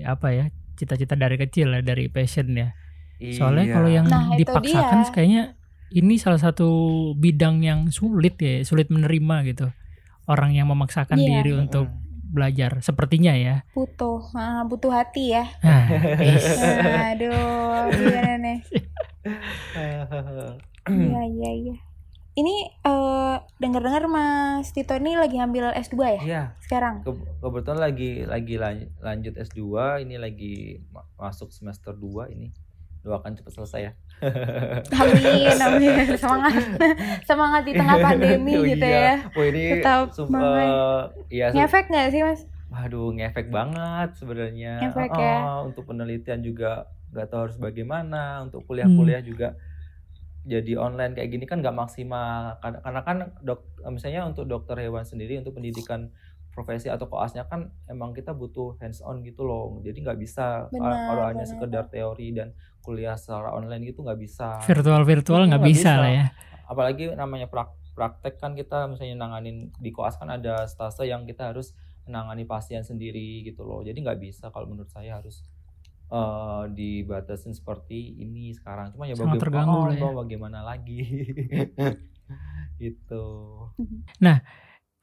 [0.06, 0.46] apa ya?
[0.78, 2.70] Cita-cita dari kecil ya, dari passion ya.
[3.34, 3.74] Soalnya Iya.
[3.74, 5.58] kalau yang Nah, dipaksakan kayaknya
[5.92, 6.70] ini salah satu
[7.14, 9.68] bidang yang sulit ya, sulit menerima gitu.
[10.24, 11.44] Orang yang memaksakan Iya.
[11.44, 11.92] diri untuk
[12.24, 13.68] belajar sepertinya ya.
[13.72, 15.84] butuh ah, butuh hati ya Nah,
[16.24, 16.48] is.
[17.12, 18.60] aduh gimana nih
[19.76, 21.76] iya iya iya
[22.32, 28.24] ini eh dengar-dengar Mas Tito ini lagi ambil S2 ya Iya, sekarang ke- kebetulan lagi
[28.24, 29.60] lagi lan- lanjut S2,
[30.00, 30.54] ini lagi
[30.88, 32.56] ma- masuk semester 2 ini.
[33.02, 33.92] Doakan cepat selesai ya.
[34.94, 36.54] amin amin semangat
[37.30, 39.02] semangat di tengah pandemi Oh gitu iya.
[39.04, 40.62] ya Wah ini Tetap sum- semangat.
[40.62, 44.80] eh, iya, ngefek nggak sih Mas Waduh, ngefek banget sebenarnya.
[44.80, 45.38] Ngefek Oh, ya.
[45.62, 48.40] Untuk penelitian juga nggak tahu harus bagaimana.
[48.42, 48.68] Untuk Hmm.
[48.70, 49.60] kuliah-kuliah juga
[50.42, 52.56] jadi online kayak gini kan nggak maksimal.
[52.58, 56.16] Karena, karena kan dok, misalnya untuk dokter hewan sendiri untuk pendidikan
[56.52, 59.80] profesi atau koasnya kan emang kita butuh hands on gitu loh.
[59.82, 64.60] Jadi nggak bisa Benar, kalau hanya sekedar teori dan kuliah secara online gitu nggak bisa.
[64.64, 65.92] virtual virtual nggak bisa bisa.
[65.98, 66.26] lah ya.
[66.66, 71.52] apalagi namanya prak- praktek kan kita misalnya nanganin di koas kan ada stase yang kita
[71.52, 71.76] harus
[72.08, 75.44] menangani pasien sendiri gitu loh jadi nggak bisa kalau menurut saya harus
[76.10, 80.10] eh, dibatasin seperti ini sekarang cuma ya Sangat baga- terganggu oh, ya.
[80.16, 81.04] bagaimana lagi
[82.82, 83.24] gitu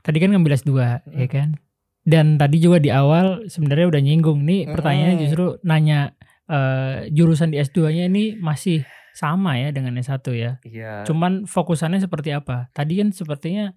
[0.00, 0.72] Tadi kan ngambil S2
[1.08, 1.58] ya kan.
[2.02, 4.72] Dan tadi juga di awal sebenarnya udah nyinggung nih Mm-mm.
[4.72, 6.16] pertanyaannya justru nanya
[6.48, 10.52] eh, jurusan di S2-nya ini masih sama ya dengan S1 ya.
[10.62, 12.70] iya Cuman fokusannya seperti apa?
[12.72, 13.74] Tadi kan sepertinya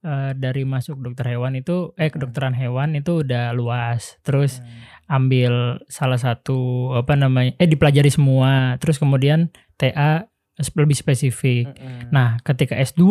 [0.00, 4.16] eh, dari masuk dokter hewan itu eh kedokteran hewan itu udah luas.
[4.22, 4.64] Terus
[5.04, 5.20] Hmm.
[5.28, 5.52] ambil
[5.84, 8.80] salah satu apa namanya eh dipelajari semua.
[8.80, 11.74] Terus kemudian TA lebih spesifik.
[11.74, 12.14] Mm-mm.
[12.14, 13.02] Nah, ketika S2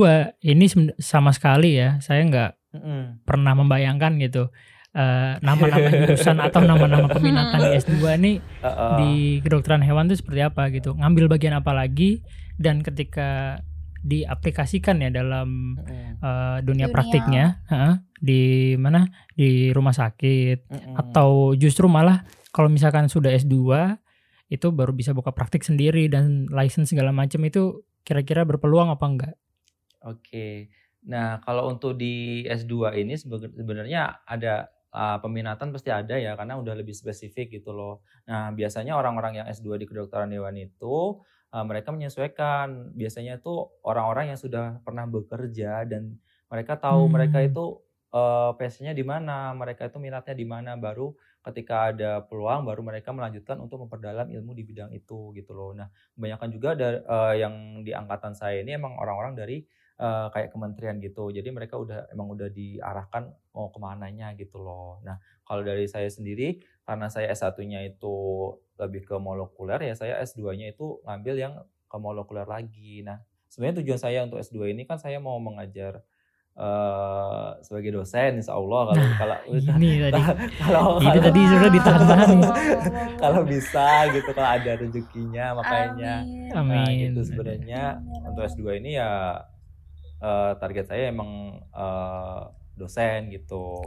[0.41, 3.27] ini sama sekali ya, saya nggak Mm-mm.
[3.27, 4.47] pernah membayangkan gitu
[4.95, 8.31] eh, nama-nama jurusan atau nama-nama peminatan di S2 ini
[8.63, 8.95] Uh-uh.
[8.95, 9.11] di
[9.43, 10.95] kedokteran hewan itu seperti apa gitu.
[10.95, 12.23] Ngambil bagian apa lagi
[12.55, 13.59] dan ketika
[14.03, 16.19] diaplikasikan ya dalam Mm-mm.
[16.19, 16.93] eh, dunia, Dunia.
[16.95, 18.41] praktiknya heeh, di
[18.75, 20.95] mana di rumah sakit Mm-mm.
[20.99, 23.55] atau justru malah kalau misalkan sudah S2
[24.53, 29.35] itu baru bisa buka praktik sendiri dan license segala macam itu kira-kira berpeluang apa enggak?
[30.05, 30.69] Oke.
[31.09, 36.55] Nah, kalau untuk di S2 ini sebe- sebenarnya ada uh, peminatan pasti ada ya karena
[36.59, 38.03] udah lebih spesifik gitu loh.
[38.29, 41.19] Nah, biasanya orang-orang yang S2 di kedokteran hewan itu
[41.51, 42.95] uh, mereka menyesuaikan.
[42.95, 47.13] Biasanya tuh orang-orang yang sudah pernah bekerja dan mereka tahu Hmm.
[47.15, 47.79] mereka itu
[48.13, 51.11] uh, passionnya di mana, mereka itu minatnya di mana baru
[51.43, 55.75] ketika ada peluang baru mereka melanjutkan untuk memperdalam ilmu di bidang itu gitu loh.
[55.75, 59.57] Nah, kebanyakan juga ada uh, yang di angkatan saya ini emang orang-orang dari
[59.93, 61.29] eh, kayak kementerian gitu.
[61.29, 64.99] Jadi mereka udah emang udah diarahkan mau ke mananya gitu loh.
[65.05, 68.15] Nah kalau dari saya sendiri karena saya S1-nya itu
[68.81, 71.53] lebih ke molekuler ya saya S2-nya itu ngambil yang
[71.85, 73.05] ke molekuler lagi.
[73.05, 73.21] Nah
[73.53, 76.01] sebenarnya tujuan saya untuk S2 ini kan saya mau mengajar
[76.53, 79.37] eh sebagai dosen insya Allah kalau Nah, kalau
[79.73, 80.21] Ini tadi
[80.61, 82.51] kalau Ini tadi sudah ditahan-tahan nih.
[83.17, 86.53] kalau bisa gitu kalau ada rezekinya makanya Amin.
[86.53, 87.09] Nah, Amin.
[87.09, 89.41] gitu sebenarnya untuk S2 ini ya
[90.19, 92.41] eh, target saya emang eh,
[92.73, 93.81] dosen gitu.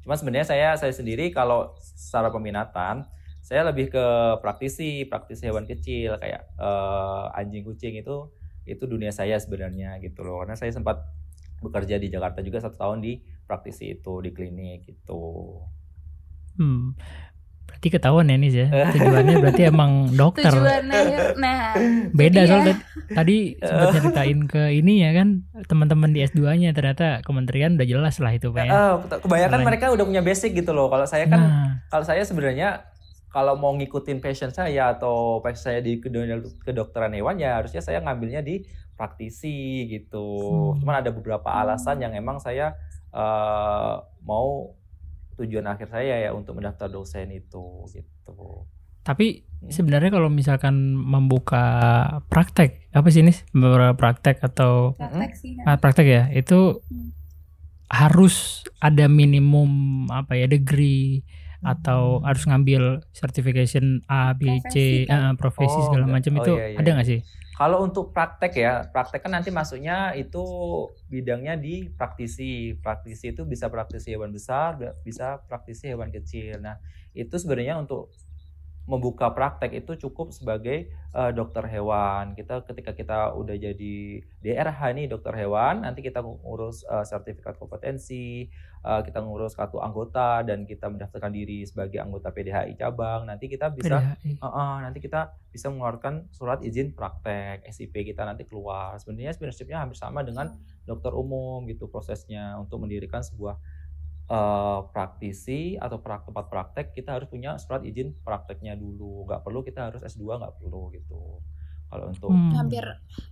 [0.00, 3.04] Cuma sebenarnya saya saya sendiri kalau secara peminatan
[3.40, 4.04] saya lebih ke
[4.38, 8.28] praktisi, praktisi hewan kecil kayak eh, anjing kucing itu
[8.64, 10.44] itu dunia saya sebenarnya gitu loh.
[10.44, 11.00] Karena saya sempat
[11.60, 13.12] bekerja di Jakarta juga satu tahun di
[13.44, 15.56] praktisi itu di klinik gitu.
[16.56, 16.96] Hmm.
[17.64, 18.66] Berarti ketahuan ya nih ya.
[18.90, 20.50] Tujuannya berarti emang dokter.
[20.50, 21.00] tujuannya
[21.42, 21.72] nah
[22.10, 22.48] Beda Iya.
[22.50, 22.74] soalnya
[23.08, 28.32] tadi sempat ceritain ke ini ya kan teman-teman di S2-nya ternyata kementerian udah jelas lah
[28.32, 28.70] itu Pak ya.
[28.70, 28.92] Eh,
[29.22, 30.90] kebanyakan mereka udah punya basic gitu loh.
[30.90, 32.84] Kalau saya kan Nah, kalau saya sebenarnya
[33.30, 38.02] kalau mau ngikutin passion saya atau passion saya di kedok- kedokteran hewan ya harusnya saya
[38.02, 40.26] ngambilnya di praktisi gitu.
[40.74, 40.78] Hmm.
[40.82, 42.74] Cuman ada beberapa alasan yang emang saya
[43.10, 44.74] eh, mau
[45.34, 48.66] tujuan akhir saya ya untuk mendaftar dosen itu gitu.
[49.00, 49.68] Tapi Hmm.
[49.68, 51.64] sebenarnya kalau misalkan membuka
[52.28, 57.12] praktek apa sih ini beberapa praktek atau praktek sih ah, praktek ya itu Hmm.
[57.90, 59.68] harus ada minimum
[60.08, 61.20] apa ya degree
[61.62, 62.24] atau Hmm.
[62.26, 65.22] harus ngambil certification A B C Profesi kan?
[65.28, 66.96] ah, profesi Oh, segala macam Oh, itu iya, iya, ada iya.
[66.96, 67.20] nggak sih?
[67.58, 70.40] Kalau untuk praktek ya, praktek kan nanti masuknya itu
[71.12, 72.72] bidangnya di praktisi.
[72.80, 76.56] Praktisi itu bisa praktisi hewan besar, bisa praktisi hewan kecil.
[76.64, 76.80] Nah,
[77.12, 78.14] itu sebenarnya untuk
[78.90, 82.34] membuka praktek itu cukup sebagai eh, dokter hewan.
[82.34, 88.50] Kita ketika kita udah jadi DRH nih dokter hewan, nanti kita ngurus eh, sertifikat kompetensi,
[88.82, 93.30] eh, kita ngurus kartu anggota dan kita mendaftarkan diri sebagai anggota PDHI cabang.
[93.30, 94.42] Nanti kita bisa PDHI.
[94.42, 98.98] Heeh, nanti kita bisa mengeluarkan surat izin praktek SIP kita nanti keluar.
[98.98, 100.50] Sebenarnya prinsipnya hampir sama dengan
[100.82, 103.54] dokter umum gitu prosesnya untuk mendirikan sebuah
[104.30, 109.26] eh, praktisi atau prak, tempat praktek kita harus punya surat izin prakteknya dulu.
[109.26, 111.42] Nggak perlu kita harus S2 nggak perlu gitu.
[111.90, 112.54] Kalau untuk Hmm.
[112.54, 112.84] hampir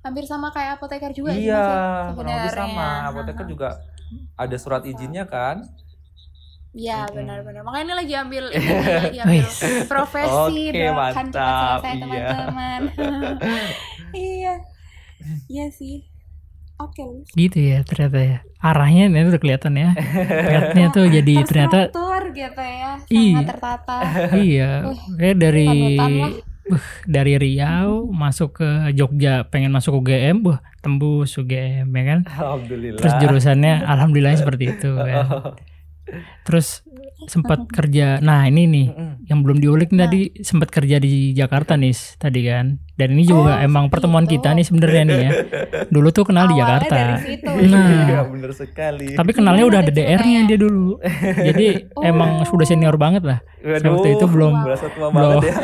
[0.03, 1.79] hampir sama kayak apoteker juga iya, Mas, ya,
[2.19, 2.87] kurang lebih sama.
[3.07, 3.69] Apoteker juga
[4.35, 5.63] ada surat izinnya kan?
[6.75, 7.63] Iya benar-benar.
[7.65, 9.47] Makanya ini lagi ambil ini lagi ambil
[9.87, 11.81] profesi Oke, doakan cepat mantap.
[11.81, 12.03] selesai Iya.
[12.03, 12.81] teman-teman.
[14.15, 14.55] iya.
[15.49, 16.08] Iya sih.
[16.79, 17.27] Oke, Lus.
[17.35, 18.38] Gitu ya ternyata ya.
[18.59, 19.91] Arahnya ini udah kelihatan ya.
[19.95, 21.91] Pathnya tuh jadi ternyata
[22.31, 22.91] gitu ya.
[23.03, 23.38] Sangat Iya.
[23.47, 23.97] tertata.
[24.47, 24.71] iya.
[25.19, 25.71] Kayak dari.
[26.69, 32.21] Buh, dari Riau masuk ke Jogja pengen masuk UGM, wah tembus UGM ya kan.
[32.29, 33.01] Alhamdulillah.
[33.01, 35.25] Terus jurusannya alhamdulillah seperti itu kan.
[36.42, 36.81] Terus
[37.25, 38.18] sempat kerja.
[38.18, 39.12] Nah, ini nih Mm-mm.
[39.27, 40.07] yang belum diulik nih Nah.
[40.07, 42.66] tadi sempat kerja di Jakarta nih tadi kan.
[42.92, 44.33] Dan ini juga Oh, emang seperti pertemuan itu.
[44.35, 45.31] kita nih sebenarnya nih ya.
[45.94, 46.94] Dulu tuh kenal di Awalnya Jakarta.
[46.94, 47.51] dari situ.
[47.66, 47.87] Nah.
[48.09, 49.09] Iya, bener sekali.
[49.12, 50.88] Tapi kenalnya Gimana udah ada DR-nya dia dulu.
[51.49, 52.03] Jadi Oh.
[52.03, 53.38] emang sudah senior banget lah.
[53.59, 55.55] Waduh, waktu itu belum- berasa tua belum- banget ya.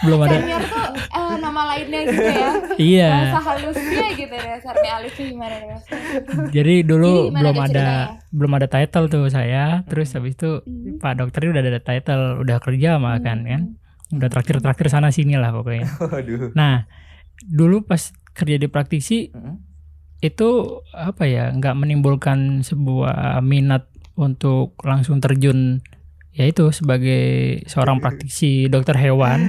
[0.00, 0.36] Belum ada.
[0.36, 2.50] Senior tuh eh, nama lainnya gitu ya.
[2.76, 3.12] Iya.
[3.12, 5.84] Bahasa halusnya gitu dasarnya alisnya gimana nih Mas?
[6.50, 8.06] Jadi dulu Jadi gimana belum ada ceritanya?
[8.30, 9.64] belum ada title tuh saya.
[9.86, 10.98] Terus habis itu Hmm.
[10.98, 13.62] Pak dokter udah ada title, udah kerja malah kan kan.
[14.08, 15.86] Udah traktir-traktir sana sini lah pokoknya.
[16.58, 16.86] Nah,
[17.42, 18.00] dulu pas
[18.32, 19.60] kerja di praktisi Mm-mm.
[20.18, 20.48] itu
[20.90, 25.84] apa ya nggak menimbulkan sebuah minat untuk langsung terjun
[26.36, 29.48] ya itu sebagai seorang praktisi dokter hewan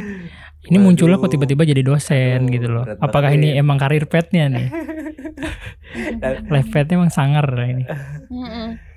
[0.67, 1.33] ini munculnya kok Waduh.
[1.35, 3.61] tiba-tiba jadi dosen Aduh, gitu loh berat apakah ini ya.
[3.61, 4.67] emang karir petnya nih
[6.53, 7.85] life petnya emang sangar lah ini.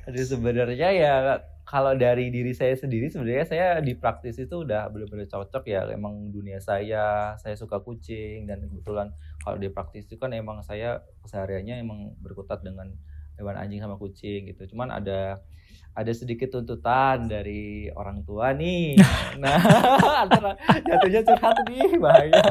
[0.08, 1.14] Aduh sebenarnya ya
[1.62, 6.34] kalau dari diri saya sendiri sebenarnya saya di praktis itu udah benar-benar cocok ya emang
[6.34, 11.78] dunia saya saya suka kucing dan kebetulan kalau di praktis itu kan emang saya kesehariannya
[11.78, 12.90] emang berkutat dengan
[13.38, 15.38] hewan anjing sama kucing gitu cuman ada
[15.90, 18.94] ada sedikit tuntutan dari orang tua nih.
[19.42, 19.56] Nah
[20.26, 20.52] antara
[20.84, 22.42] jatuhnya curhat nih bahaya.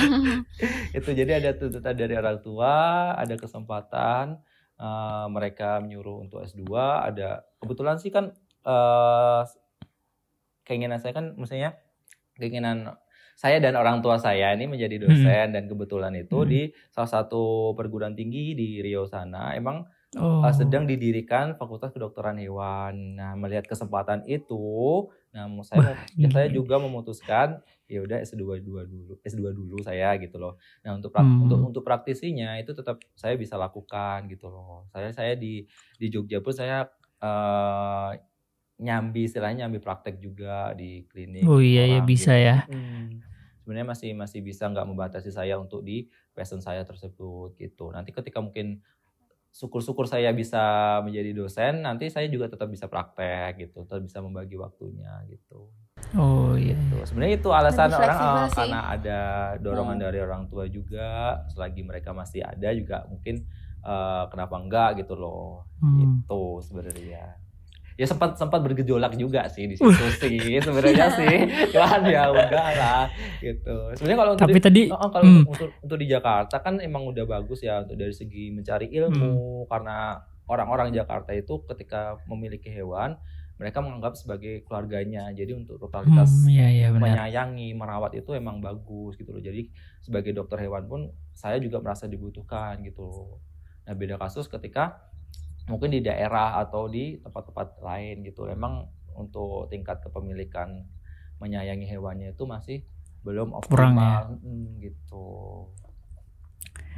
[0.98, 2.74] Itu jadi ada tuntutan dari orang tua
[3.14, 4.40] ada kesempatan
[4.76, 6.66] eh, mereka menyuruh untuk S2
[7.12, 8.32] ada kebetulan sih kan
[8.66, 9.42] eh,
[10.62, 11.74] keinginan saya kan maksudnya
[12.38, 12.96] keinginan
[13.36, 16.50] saya dan orang tua saya ini menjadi dosen dan kebetulan itu Hmm.
[16.50, 16.62] di
[16.94, 19.56] salah satu perguruan tinggi di Riau sana.
[19.58, 19.82] Emang
[20.18, 23.16] oh uh, sedang didirikan Fakultas Kedokteran Hewan.
[23.16, 28.84] Nah, melihat kesempatan itu, nah mau saya ya saya juga memutuskan ya udah S2 dua
[28.84, 30.60] dulu, S2 dulu saya gitu loh.
[30.84, 31.44] Nah, untuk Hmm.
[31.48, 34.88] untuk untuk praktisinya itu tetap saya bisa lakukan gitu loh.
[34.92, 35.64] Saya saya di
[35.96, 36.88] di Jogja pun saya
[37.22, 38.10] eh,
[38.82, 41.46] nyambi istilahnya nyambi praktek juga di klinik.
[41.46, 42.46] oh iya ya bisa gitu.
[42.50, 43.22] ya Hmm.
[43.62, 47.94] Sebenarnya masih masih bisa nggak membatasi saya untuk di passion saya tersebut gitu.
[47.94, 48.82] Nanti ketika mungkin
[49.52, 50.58] syukur-syukur saya bisa
[51.04, 55.68] menjadi dosen, nanti saya juga tetap bisa praktek gitu, tetap bisa membagi waktunya gitu.
[56.16, 58.56] oh iya Tuh, Sebenarnya itu alasan Lebih orang eh, sih.
[58.56, 59.18] karena ada
[59.60, 60.04] dorongan Hmm.
[60.08, 61.08] dari orang tua juga,
[61.52, 63.44] selagi mereka masih ada juga mungkin
[63.82, 65.68] eh, kenapa enggak gitu loh.
[65.82, 66.22] Hmm.
[66.24, 67.41] Itu sebenarnya.
[68.02, 71.36] Ya sempat sempat bergejolak juga sih di situ sih sebenarnya sih.
[71.72, 73.06] Cuman ya udah lah
[73.38, 73.94] gitu.
[73.94, 76.58] Sebenarnya kalau untuk tapi di- tadi Oh, oh, kalau hmm, untuk, untuk untuk di Jakarta
[76.58, 80.18] kan emang udah bagus ya untuk dari segi mencari ilmu karena
[80.50, 83.14] orang-orang Jakarta itu ketika memiliki hewan
[83.62, 85.30] mereka menganggap sebagai keluarganya.
[85.30, 89.38] Jadi untuk totalitas hmm, iya iya benar menyayangi, merawat itu emang bagus gitu loh.
[89.38, 89.70] Jadi
[90.02, 91.00] sebagai dokter hewan pun
[91.30, 93.38] saya juga merasa dibutuhkan gitu loh.
[93.86, 95.11] Nah, beda kasus ketika
[95.70, 98.48] mungkin di daerah atau di tempat-tempat lain gitu.
[98.50, 100.86] Emang untuk tingkat kepemilikan
[101.38, 102.78] menyayangi hewannya itu masih
[103.22, 104.26] belum Kurang ya?
[104.26, 105.26] optimal Mm, gitu.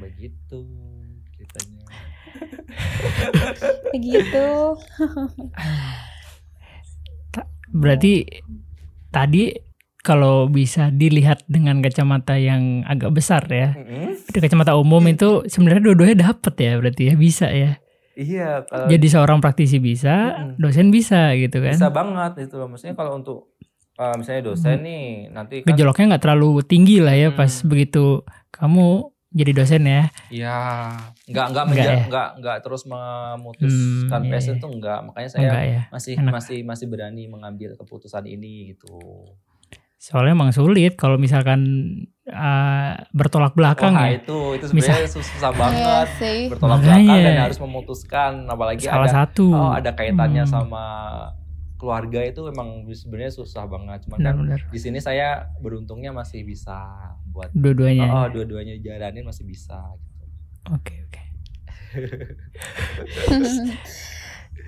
[0.01, 0.61] Begitu
[1.35, 1.85] ceritanya.
[3.95, 4.47] begitu
[7.75, 8.23] Berarti
[9.11, 9.51] tadi
[10.05, 14.15] kalau bisa dilihat dengan kacamata yang agak besar ya, Mm-mm.
[14.31, 17.83] di kacamata umum itu sebenarnya dua-duanya dapet ya berarti ya bisa ya.
[18.15, 20.55] Iya, kalau Jadi seorang praktisi bisa, Mm-mm.
[20.57, 21.73] dosen bisa gitu kan.
[21.73, 22.67] bisa banget itu loh.
[22.67, 23.39] Maksudnya kalau untuk
[23.95, 27.37] eh, misalnya dosen nih nanti kan Gejolaknya nggak terlalu tinggi lah ya Hmm.
[27.37, 28.87] pas begitu kamu
[29.31, 30.03] jadi dosen ya.
[30.29, 30.59] ya
[31.25, 32.05] nggak nggak menja- ya?
[32.05, 33.71] nggak nggak terus memutuskan
[34.17, 34.63] Hmm, iya, passion iya.
[34.63, 34.99] tuh enggak.
[35.05, 35.81] Makanya saya Enggak ya.
[35.91, 36.33] masih enak.
[36.33, 39.27] masih masih berani mengambil keputusan ini gitu.
[39.97, 41.61] Soalnya emang sulit kalau misalkan
[42.35, 44.19] uh, bertolak belakang Wah ya.
[44.19, 46.99] itu itu sebenarnya sus- susah banget Iya sih bertolak Makanya.
[47.01, 49.47] belakang dan harus memutuskan apalagi Salah ada satu.
[49.49, 50.53] oh ada kaitannya Hmm.
[50.53, 50.85] sama
[51.75, 54.61] keluarga itu emang sebenarnya susah banget cuman kan Benar-benar.
[54.67, 55.29] di sini saya
[55.59, 56.81] beruntungnya masih bisa
[57.27, 58.09] buat Dua-duanya.
[58.09, 60.25] oh, dua-duanya jalanin masih bisa gitu.
[60.71, 61.23] Oke oke.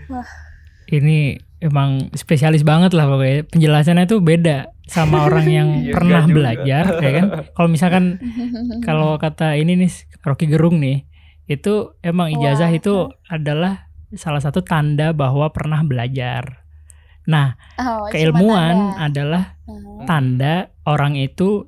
[0.86, 1.18] Ini
[1.58, 3.46] emang spesialis banget lah pokoknya.
[3.48, 6.34] Penjelasannya tuh beda sama orang yang Iya, pernah juga.
[6.34, 7.26] belajar, ya kan?
[7.52, 8.04] Kalau misalkan
[8.86, 9.90] kalau kata ini nih
[10.22, 11.02] Rocky Gerung nih,
[11.46, 12.78] itu emang ijazah Wah.
[12.78, 12.94] itu
[13.26, 16.62] adalah salah satu tanda bahwa pernah belajar.
[17.26, 19.02] Nah, Oh, keilmuan tanda.
[19.02, 19.44] adalah
[20.06, 20.54] tanda
[20.86, 21.66] orang itu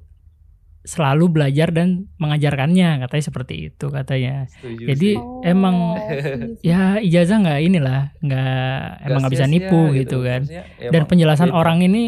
[0.89, 4.49] selalu belajar dan mengajarkannya, katanya seperti itu katanya.
[4.49, 5.20] Setuju Jadi, sih.
[5.20, 6.64] Oh, emang- setuju sih.
[6.64, 10.49] Ya ijazah nggak inilah, nggak emang nggak bisa nipu gitu, kan.
[10.49, 11.61] Maksudnya, ya Dan emang penjelasan gitu.
[11.61, 12.03] orang ini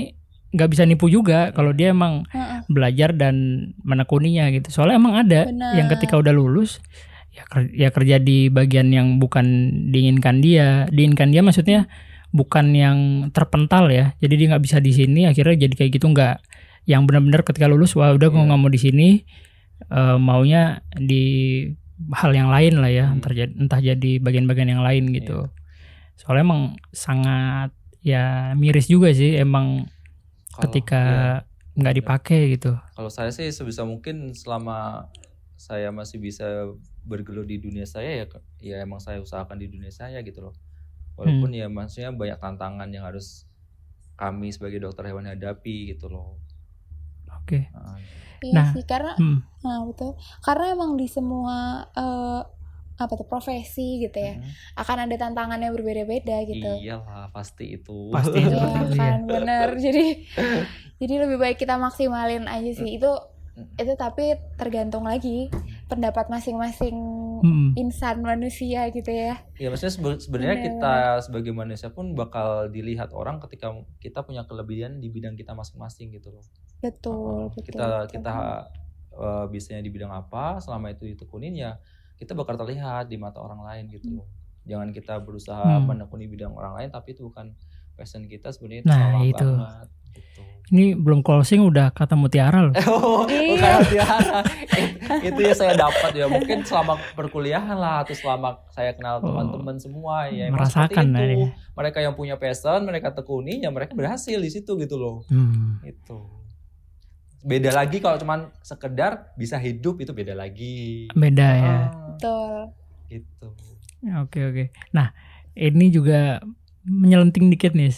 [0.51, 2.27] nggak bisa nipu juga kalau dia emang
[2.67, 3.35] belajar dan
[3.83, 4.73] menekuninya gitu.
[4.73, 5.77] Soalnya emang ada Benar.
[5.77, 6.81] yang ketika udah lulus
[7.31, 9.47] ya ker- ya kerja di bagian yang bukan
[9.93, 10.89] diinginkan dia.
[10.91, 11.87] Diinginkan dia maksudnya
[12.33, 12.99] bukan yang
[13.31, 14.19] terpental ya.
[14.19, 16.37] Jadi dia nggak bisa di sini akhirnya jadi kayak gitu nggak.
[16.91, 18.47] Yang benar-benar ketika lulus wah udah gue Iya.
[18.51, 19.09] nggak mau di sini
[19.87, 21.25] eh, maunya di
[22.11, 23.07] hal yang lain lah ya.
[23.09, 23.17] Hmm.
[23.17, 25.49] Entah, jadi, entah jadi bagian-bagian yang lain gitu.
[26.19, 27.71] Soalnya emang sangat
[28.01, 29.85] ya miris juga sih emang
[30.51, 31.79] Kalau- ketika iya.
[31.81, 32.73] nggak dipakai gitu.
[32.93, 35.09] Kalau saya sih sebisa mungkin selama
[35.57, 36.45] saya masih bisa
[37.05, 38.27] bergelut di dunia saya ya
[38.61, 40.55] ya emang saya usahakan di dunia saya gitu loh.
[41.17, 41.61] Walaupun Hmm.
[41.61, 43.45] ya maksudnya banyak tantangan yang harus
[44.17, 46.37] kami sebagai dokter hewan hadapi gitu loh.
[47.43, 47.69] Oke.
[47.73, 47.97] Nah,
[48.41, 49.45] Iya Nah, sih karena Hmm.
[49.61, 52.41] nah betul karena emang di semua eh,
[53.01, 56.73] apa tuh profesi gitu ya mm, akan ada tantangannya berbeda-beda gitu.
[56.81, 58.09] Iyalah pasti itu.
[58.17, 58.57] Pasti Iya itu.
[58.57, 58.97] Iya.
[58.97, 60.07] kan bener jadi
[61.01, 63.13] jadi lebih baik kita maksimalin aja sih itu
[63.77, 65.53] itu tapi tergantung lagi
[65.85, 66.97] pendapat masing-masing
[67.41, 67.73] Hmm.
[67.75, 69.41] insan manusia gitu ya.
[69.55, 70.67] Ya maksudnya sebe- sebenarnya Bener.
[70.71, 76.13] kita sebagai manusia pun bakal dilihat orang ketika kita punya kelebihan di bidang kita masing-masing
[76.13, 76.45] gitu loh.
[76.79, 77.63] Betul, Uh, betul.
[77.67, 78.13] kita betul.
[78.15, 78.35] kita
[79.13, 81.77] uh, bisanya di bidang apa selama itu ditekunin ya
[82.17, 84.29] kita bakal terlihat di mata orang lain gitu loh
[84.63, 85.89] jangan kita berusaha Hmm.
[85.89, 87.53] menekuni bidang orang lain tapi itu bukan
[88.01, 89.49] passion kita sebenarnya itu Nah, salah itu.
[89.53, 90.41] banget gitu.
[90.71, 92.75] Ini belum closing udah kata mutiara loh.
[92.89, 93.53] Oh, Iya.
[93.53, 94.41] bukan tiara.
[95.21, 99.77] itu ya saya dapat ya mungkin selama perkuliahan lah atau selama saya kenal Oh, teman-teman
[99.77, 101.21] semua ya merasakan itu.
[101.21, 101.49] ya.
[101.73, 105.83] mereka yang punya passion mereka tekuni ya mereka berhasil di situ gitu loh Hmm.
[105.83, 106.17] itu
[107.41, 111.65] beda lagi kalau cuman sekedar bisa hidup itu beda lagi Beda ya.
[111.67, 112.57] Ah, Betul.
[113.09, 113.49] gitu
[114.19, 114.65] Oke oke.
[114.91, 115.13] Nah
[115.53, 116.41] ini juga
[116.91, 117.95] menyelenting dikit nih.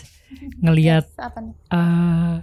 [0.61, 1.55] Ngelihat nih?
[1.73, 2.35] eh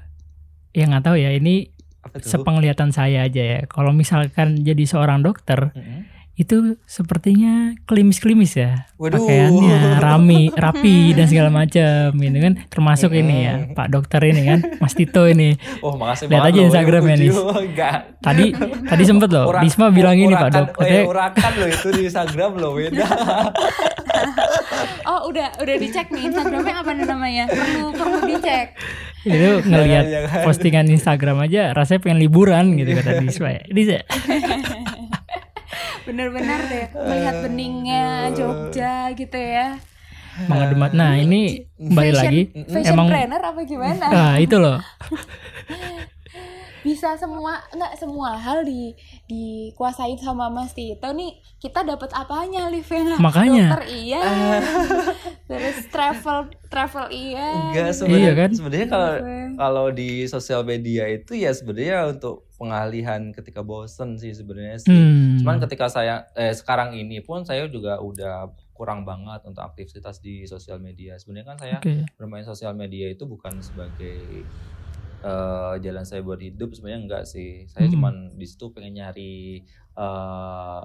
[0.74, 1.70] ya nggak tahu ya ini
[2.18, 3.60] sepenglihatan saya aja ya.
[3.70, 6.19] Kalau misalkan jadi seorang dokter Mm-mm.
[6.40, 8.88] Itu sepertinya klimis-klimis ya.
[8.96, 9.20] Waduh.
[9.20, 12.54] Pakaiannya rami, rapi dan segala macam gitu kan.
[12.66, 13.54] Termasuk ini ya.
[13.76, 15.60] Pak Dokter ini kan, Mas Tito ini.
[15.84, 16.60] Oh makasih Lihat aja
[17.20, 17.36] Nis.
[17.36, 17.68] puji.
[17.68, 18.24] Enggak.
[18.24, 18.46] Tadi
[18.88, 19.52] tadi sempet loh.
[19.52, 20.68] Urak- Disma bilang ini Pak Dok.
[20.72, 23.06] urakan, eh, Katanya urakan loh itu di Instagram loh beda.
[25.06, 27.44] Oh, udah udah dicek nih Instagramnya apa nih namanya?
[27.48, 28.76] Perlu perlu dicek.
[29.22, 30.44] itu ngelihat Jangan, jangan.
[30.44, 33.50] postingan Instagram aja rasanya pengen liburan gitu kata Disma.
[33.54, 33.62] ya.
[36.10, 36.12] Dis?
[36.12, 39.78] Bener-bener deh melihat beningnya Jogja gitu ya.
[40.42, 40.92] mengedemat.
[40.92, 44.06] Nah ini kembali Fashion- lagi Fashion emang planner apa gimana?
[44.24, 44.80] ah itu loh.
[46.80, 48.96] Bisa semua nggak semua hal di
[49.28, 51.36] dikuasain sama Mas Tito nih.
[51.60, 53.20] Kita dapat apanya Liv ya?
[53.20, 53.68] Makanya.
[53.70, 54.22] Dokter iya.
[55.50, 57.46] Terus travel travel iya.
[57.68, 57.98] Enggak gitu.
[58.00, 58.50] sebenarnya Iya kan?
[58.56, 59.46] sebenarnya kalau Iya.
[59.60, 64.88] kalau di sosial media itu ya sebenarnya untuk pengalihan ketika bosen sih sebenarnya sih.
[64.88, 65.29] Hmm.
[65.40, 70.44] Cuman ketika saya eh, sekarang ini pun saya juga udah kurang banget untuk aktivitas di
[70.48, 71.16] sosial media.
[71.20, 72.06] Sebenarnya kan saya Oke.
[72.20, 74.48] bermain sosial media itu bukan sebagai
[75.24, 77.68] eh, jalan saya buat hidup sebenarnya enggak sih.
[77.72, 77.92] Saya Hmm.
[77.92, 79.64] cuman di situ pengen nyari
[80.00, 80.84] eh,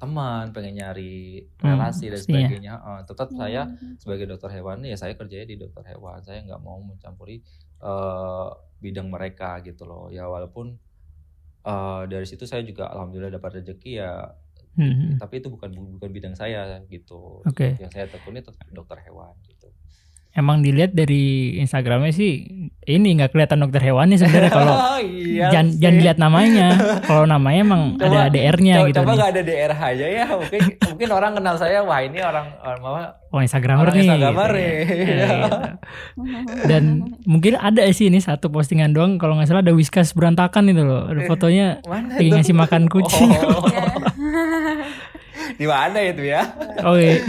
[0.00, 2.50] teman, pengen nyari Hmm, relasi dan pastinya.
[2.50, 2.72] sebagainya.
[2.80, 3.96] Heeh, tetap saya Hmm.
[4.00, 6.20] sebagai dokter hewan ya saya kerjanya di dokter hewan.
[6.26, 7.40] Saya nggak mau mencampuri
[7.84, 8.48] eh,
[8.84, 10.08] bidang mereka gitu loh.
[10.12, 10.76] Ya walaupun
[11.66, 14.12] eh, dari situ saya juga alhamdulillah dapat rezeki ya,
[14.74, 17.46] Hmm, tapi itu bukan bukan bidang saya gitu.
[17.46, 17.78] Oke.
[17.78, 19.53] Yang saya tekuni tetap dokter hewan gitu.
[20.34, 22.42] Emang dilihat dari Instagramnya sih
[22.90, 24.74] ini nggak kelihatan dokter hewannya sebenarnya kalau
[25.34, 26.66] Iya jangan jangan dilihat namanya.
[27.06, 28.98] Kalau namanya emang Coba- ada DR-nya coba, gitu.
[29.02, 30.24] Coba nggak ada DR aja ya.
[30.26, 30.60] Mungkin
[30.90, 34.02] mungkin orang kenal saya wah ini orang orang apa Oh Instagramer orang nih.
[34.06, 34.66] Instagramer gitu ya.
[34.66, 34.78] nih.
[34.90, 35.50] Iya, gitu.
[36.70, 36.82] Dan
[37.26, 41.06] mungkin ada sih ini satu postingan doang kalau nggak salah ada whiskas berantakan itu loh.
[41.10, 43.30] Ada fotonya Mana lagi ngasih makan kucing.
[43.38, 43.62] Oh.
[45.54, 46.42] Di mana itu ya?
[46.82, 47.22] Oke.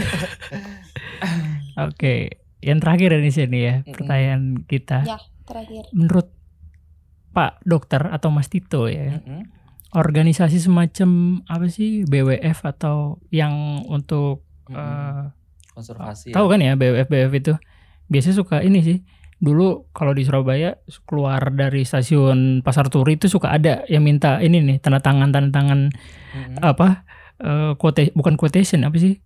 [1.75, 2.15] Oke,
[2.65, 3.93] yang terakhir dari sini ya Mm-mm.
[3.93, 5.05] pertanyaan kita.
[5.05, 5.21] Ya.
[5.45, 5.85] Terakhir.
[5.93, 6.33] Menurut
[7.29, 9.45] Pak Dokter atau Mas Tito ya, Mm-mm.
[9.93, 14.81] organisasi semacam apa sih BWF atau yang untuk Mm-mm.
[14.81, 15.23] eh,
[15.71, 16.33] konservasi.
[16.33, 17.53] tahu kan ya BWF BWF itu
[18.09, 18.97] biasanya suka ini sih.
[19.35, 24.63] Dulu kalau di Surabaya keluar dari stasiun Pasar Turi itu suka ada yang minta ini
[24.63, 25.93] nih tanda tangan tanda tangan
[26.33, 26.57] Mm-mm.
[26.65, 27.05] apa
[27.37, 29.21] eh, quote bukan quotation apa sih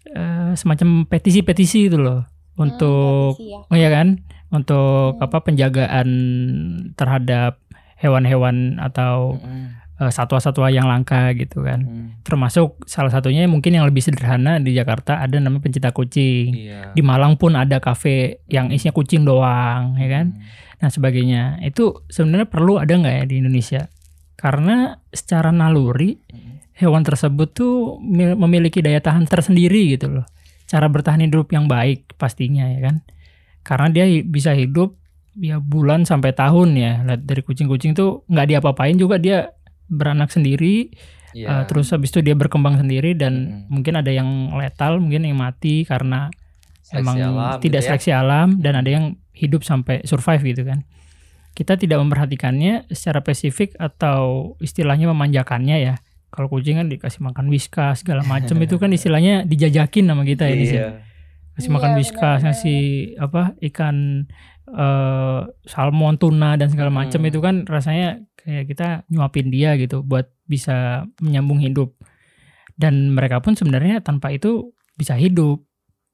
[0.00, 2.24] Eh, semacam petisi-petisi itu loh
[2.60, 3.60] untuk Hmm, ya.
[3.66, 4.08] oh ya kan
[4.50, 5.24] untuk Hmm.
[5.24, 6.08] apa penjagaan
[6.92, 7.56] terhadap
[7.96, 9.76] hewan-hewan atau Mm-mm.
[9.98, 12.06] eh, satwa-satwa yang langka gitu kan Mm.
[12.20, 16.92] termasuk salah satunya mungkin yang lebih sederhana di Jakarta ada namanya pencinta kucing Iya.
[16.92, 20.40] di Malang pun ada kafe yang isinya kucing doang ya kan Mm.
[20.78, 23.82] nah sebagainya itu sebenarnya perlu ada nggak ya di Indonesia
[24.34, 26.64] karena secara naluri Mm-mm.
[26.72, 30.24] hewan tersebut tuh mi- memiliki daya tahan tersendiri gitu loh.
[30.70, 32.96] Cara bertahan hidup yang baik pastinya ya kan.
[33.66, 34.94] Karena dia bisa hidup
[35.34, 37.02] ya bulan sampai tahun ya.
[37.02, 39.50] Lihat dari kucing-kucing tuh nggak diapa-apain juga dia
[39.90, 40.94] beranak sendiri.
[41.30, 41.46] Iya.
[41.46, 43.70] eh, terus habis itu dia berkembang sendiri dan Mm-mm.
[43.70, 46.26] mungkin ada yang letal, mungkin yang mati karena
[46.82, 47.86] Seleksi emang alam tidak gitu ya.
[47.86, 50.82] seleksi alam dan ada yang hidup sampai survive gitu kan.
[51.54, 55.94] Kita tidak memperhatikannya secara spesifik atau istilahnya memanjakannya ya.
[56.30, 60.56] Kalau kucing kan dikasih makan whiskas segala macam itu kan istilahnya dijajakin sama kita ya
[60.56, 60.80] di sini.
[60.80, 60.90] Iya.
[61.58, 62.80] Kasih Iya, makan whiskas, ngasih
[63.18, 63.96] apa ikan
[64.70, 67.30] eh, salmon, tuna dan segala macam Hmm.
[67.34, 71.90] itu kan rasanya kayak kita nyuapin dia gitu buat bisa menyambung hidup.
[72.78, 75.66] Dan mereka pun sebenarnya tanpa itu bisa hidup.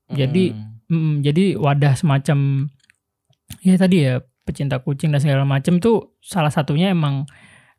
[0.09, 0.77] Jadi, Mm-mm.
[0.87, 2.71] Mm, jadi wadah semacam
[3.61, 7.27] ya tadi ya pecinta kucing dan segala macam tuh salah satunya emang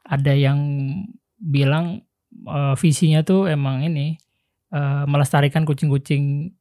[0.03, 0.59] ada yang
[1.39, 4.17] bilang eh, visinya tuh emang ini
[4.73, 6.53] eh, melestarikan kucing-kucing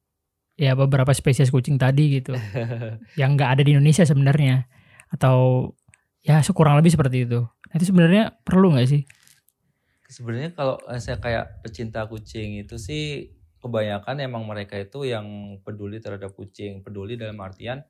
[0.57, 2.33] ya beberapa spesies kucing tadi gitu
[3.21, 4.65] yang nggak ada di Indonesia sebenarnya
[5.13, 5.71] atau
[6.27, 7.47] ya kurang lebih seperti itu.
[7.47, 9.03] Nah, itu sebenarnya perlu nggak sih?
[10.11, 13.31] Sebenarnya kalau saya kayak pecinta kucing itu sih
[13.63, 17.83] kebanyakan emang mereka itu yang peduli terhadap kucing, peduli dalam artian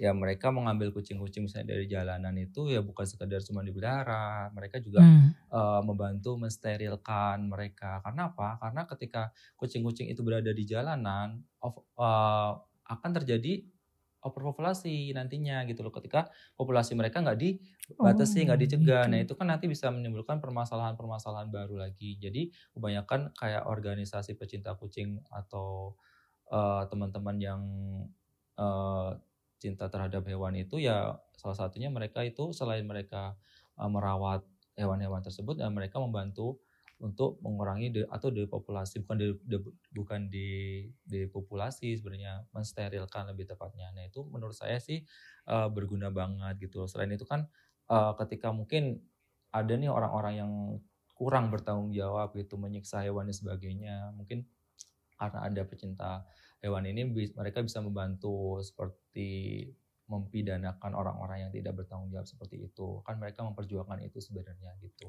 [0.00, 5.12] ya mereka mengambil kucing-kucing misalnya dari jalanan itu ya bukan sekedar cuma dipelihara, mereka juga
[5.12, 5.34] Hmm.
[5.52, 8.00] eh, membantu mensterilkan mereka.
[8.04, 8.56] Karena apa?
[8.62, 9.22] Karena ketika
[9.60, 12.52] kucing-kucing itu berada di jalanan, of- eh,
[12.90, 13.66] akan terjadi
[14.20, 15.92] overpopulasi nantinya gitu loh.
[15.94, 16.28] Ketika
[16.58, 19.10] populasi mereka nggak dibatasi, nggak Oh, dicegah, gitu.
[19.10, 22.20] nah itu kan nanti bisa menimbulkan permasalahan-permasalahan baru lagi.
[22.20, 25.96] Jadi kebanyakan kayak organisasi pecinta kucing atau
[26.52, 27.62] eh, teman-teman yang
[28.58, 29.10] eh,
[29.60, 33.36] cinta terhadap hewan itu ya salah satunya mereka itu selain mereka
[33.76, 34.42] uh, merawat
[34.74, 36.56] hewan-hewan tersebut dan mereka membantu
[37.00, 43.88] untuk mengurangi de, atau depopulasi bukan de, de- bukan di depopulasi sebenarnya mensterilkan lebih tepatnya.
[43.96, 45.00] Nah itu menurut saya sih
[45.48, 46.84] uh, berguna banget gitu.
[46.84, 47.48] Selain itu kan
[47.88, 49.00] uh, ketika mungkin
[49.48, 50.52] ada nih orang-orang yang
[51.16, 54.48] kurang bertanggung jawab gitu menyiksa hewan dan sebagainya mungkin
[55.20, 56.24] karena ada pecinta
[56.60, 59.64] hewan ini mereka bisa membantu seperti
[60.10, 63.00] mempidanakan orang-orang yang tidak bertanggung jawab seperti itu.
[63.06, 65.08] Kan mereka memperjuangkan itu sebenarnya gitu.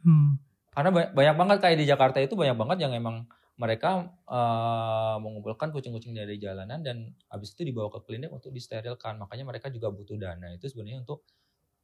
[0.00, 0.40] Hmm.
[0.70, 3.26] karena ba- banyak banget kayak di Jakarta itu banyak banget yang emang
[3.60, 9.20] mereka eh, mengumpulkan kucing-kucing dari jalanan dan habis itu dibawa ke klinik untuk disterilkan.
[9.20, 11.28] Makanya mereka juga butuh dana itu sebenarnya untuk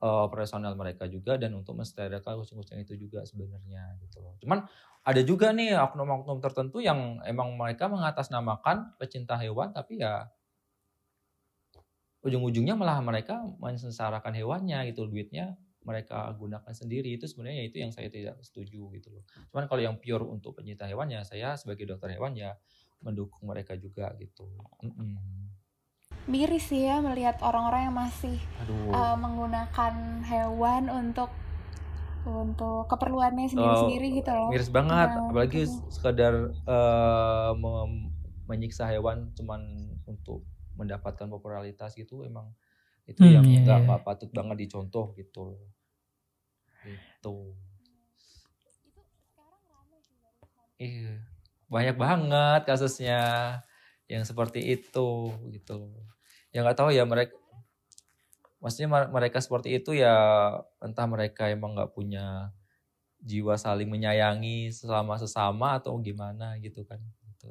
[0.03, 4.67] eh, personel mereka juga dan untuk mensterilkan kucing-kucing itu juga sebenarnya gitu loh cuman
[5.07, 10.27] ada juga nih oknum-oknum tertentu yang emang mereka mengatasnamakan pecinta hewan tapi ya
[12.27, 15.55] ujung-ujungnya malah mereka mensensarakan hewannya gitu duitnya
[15.87, 19.23] mereka gunakan sendiri itu sebenarnya itu yang saya tidak setuju gitu loh.
[19.55, 22.59] Cuman kalau yang pure untuk pencinta hewan ya saya sebagai dokter hewan ya
[22.99, 24.51] mendukung mereka juga gitu.
[24.83, 25.47] Mm-mm.
[26.27, 28.91] Miris sih ya melihat orang-orang yang masih Aduh.
[28.91, 29.95] uh, menggunakan
[30.27, 31.31] hewan untuk
[32.27, 34.51] untuk keperluannya sendiri-sendiri gitu loh.
[34.51, 35.95] Miris banget, Nah, apalagi betul.
[35.95, 38.11] sekadar eh, mem-
[38.51, 39.63] menyiksa hewan cuman
[40.11, 40.43] untuk
[40.75, 42.51] mendapatkan popularitas gitu emang
[43.07, 43.87] itu Hmm, yang iya, nggak iya.
[43.87, 45.55] nggak patut banget dicontoh gitu.
[46.83, 47.55] Itu.
[50.83, 51.23] Iya,
[51.71, 53.23] banyak banget kasusnya
[54.11, 55.95] yang seperti itu gitu.
[56.57, 57.37] Ya nggak tahu ya mereka,
[58.65, 60.17] maksudnya mer- mereka seperti itu ya
[60.81, 62.49] entah mereka emang nggak punya
[63.21, 66.97] jiwa saling menyayangi selama sesama atau gimana gitu kan.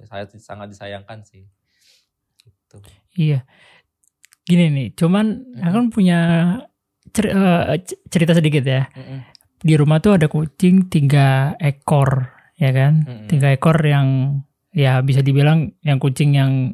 [0.09, 1.45] Saya sangat disayangkan sih.
[2.41, 2.81] Gitu.
[3.13, 3.45] Iya.
[4.45, 5.61] Gini nih, cuman Mm-mm.
[5.61, 6.19] aku kan punya
[7.13, 8.89] cer- eh, cerita sedikit ya.
[8.97, 9.21] Mm-mm.
[9.61, 13.05] Di rumah tuh ada kucing tiga ekor, ya kan?
[13.05, 13.29] Mm-mm.
[13.29, 14.41] Tiga ekor yang
[14.73, 16.73] ya bisa dibilang yang kucing yang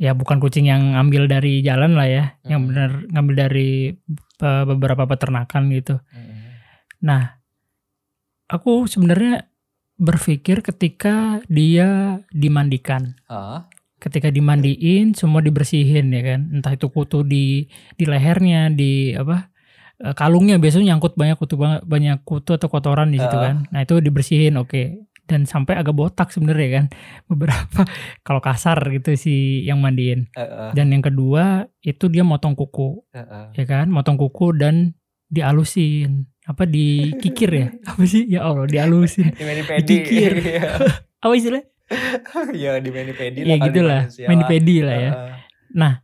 [0.00, 2.70] ya bukan kucing yang ngambil dari jalan lah ya, yang Mm-mm.
[2.72, 3.70] benar ngambil dari
[4.42, 6.00] eh, beberapa peternakan gitu.
[6.00, 6.38] Mm-mm.
[7.02, 7.42] Nah,
[8.48, 9.48] aku sebenarnya
[10.00, 13.18] berpikir ketika dia dimandikan.
[13.28, 13.70] Hah?
[14.02, 19.54] ketika dimandiin semua dibersihin ya kan entah itu kutu di di lehernya di apa
[20.02, 23.46] eh, kalungnya biasanya nyangkut banyak kutu banyak kutu atau kotoran di situ Heeh.
[23.46, 26.84] kan nah itu dibersihin oke dan sampai agak botak sebenarnya kan.
[27.24, 27.88] Beberapa
[28.26, 30.28] kalau kasar gitu si yang mandiin.
[30.36, 33.00] Eh, eh, dan yang kedua itu dia motong kuku.
[33.16, 33.46] Eh, eh.
[33.56, 33.88] ya kan?
[33.88, 34.92] Motong kuku dan
[35.32, 36.28] dialusin.
[36.44, 37.66] Apa dikikir ya?
[37.90, 38.28] Apa sih?
[38.28, 39.32] Ya Allah dialusin.
[39.40, 39.80] Di.
[39.80, 40.32] Dikikir.
[40.38, 40.70] Iya.
[41.22, 41.62] apa istilah
[42.50, 44.02] ya di manipedi ya lah kali gitulah.
[44.26, 45.10] manipedi lah ya.
[45.12, 45.94] Heeh.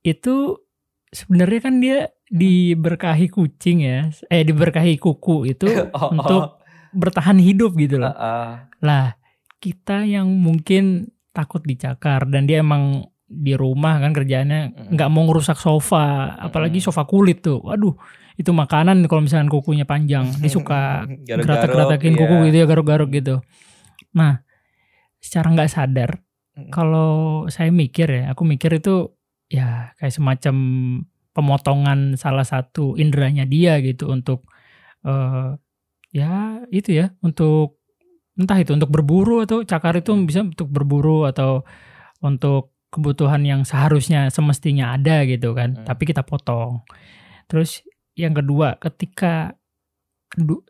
[0.00, 0.56] itu
[1.12, 1.98] sebenarnya kan dia
[2.30, 6.59] diberkahi kucing ya, eh diberkahi kuku itu Oh, untuk oh.
[6.94, 8.12] Bertahan hidup gitu loh.
[8.14, 8.50] Heeh.
[8.82, 9.14] Lah
[9.60, 15.54] kita yang mungkin takut dicakar dan dia emang di rumah kan kerjaannya nggak mau ngerusak
[15.54, 17.62] sofa, apalagi sofa kulit tuh.
[17.62, 17.94] Waduh,
[18.34, 23.38] itu makanan kalau misalkan kukunya panjang, dia suka geratak-geratakin kuku gitu ya garuk-garuk gitu.
[24.16, 24.42] Nah,
[25.22, 26.10] secara nggak sadar
[26.68, 29.14] kalau saya mikir ya, aku mikir itu
[29.46, 30.56] ya kayak semacam
[31.30, 34.50] pemotongan salah satu inderanya dia gitu untuk
[35.06, 35.54] eh
[36.10, 37.78] ya itu ya untuk
[38.34, 41.62] entah itu untuk berburu atau cakar itu bisa untuk berburu atau
[42.20, 45.86] untuk kebutuhan yang seharusnya semestinya ada gitu kan, Mm.
[45.86, 46.82] tapi kita potong.
[47.46, 47.86] Terus
[48.18, 49.54] yang kedua, ketika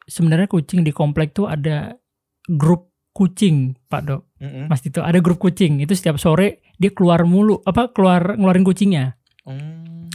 [0.04, 1.96] sebenarnya kucing di komplek tuh ada
[2.44, 4.22] grup kucing, Pak Dok.
[4.40, 4.64] Mm-mm.
[4.72, 9.20] Mas Tito ada grup kucing itu setiap sore dia keluar mulu apa keluar ngeluarin kucingnya
[9.44, 10.08] Mm.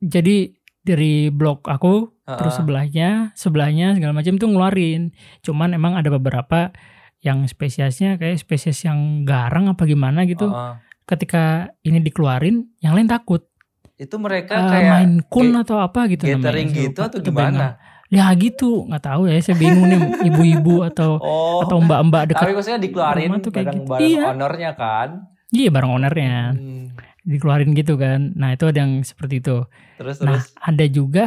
[0.00, 0.48] jadi
[0.90, 1.94] dari blok aku
[2.28, 2.58] terus Heeh.
[2.58, 5.10] sebelahnya sebelahnya segala macam tuh ngeluarin
[5.40, 6.70] cuman emang ada beberapa
[7.18, 10.74] yang spesiesnya kayak spesies yang garang apa gimana gitu Heeh.
[11.06, 11.44] ketika
[11.80, 13.46] ini dikeluarin yang lain takut
[13.94, 17.66] itu mereka Eh, kayak main kun ge- atau apa gitu gathering saya gitu atau gimana
[18.08, 22.52] ya gitu nggak tahu ya saya bingung nih ibu-ibu atau oh atau mbak-mbak dekat tapi
[22.52, 24.16] maksudnya dikeluarin tuh kayak bareng gitu.
[24.16, 24.24] Iya.
[24.28, 25.08] ownernya kan
[25.50, 26.84] iya bareng ownernya Hmm.
[27.30, 29.62] Dikeluarin gitu kan nah itu ada yang seperti itu
[29.96, 31.26] terus Nah, terus ada juga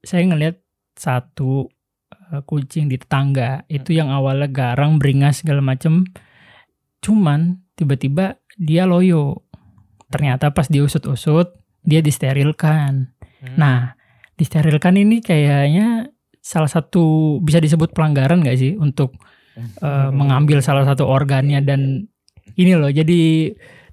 [0.00, 0.56] saya ngelihat
[0.96, 1.68] satu
[2.32, 3.98] eh, kucing di tetangga itu Hmm.
[4.02, 6.08] yang awalnya garang, beringas segala macem.
[7.02, 9.42] Cuman tiba-tiba dia loyo.
[10.08, 13.10] Ternyata pas diusut-usut dia disterilkan.
[13.42, 13.56] Hmm.
[13.58, 13.78] Nah,
[14.36, 19.14] disterilkan ini kayaknya salah satu bisa disebut pelanggaran nggak sih untuk
[19.56, 22.08] eh, mengambil salah satu organnya dan
[22.56, 23.52] ini loh jadi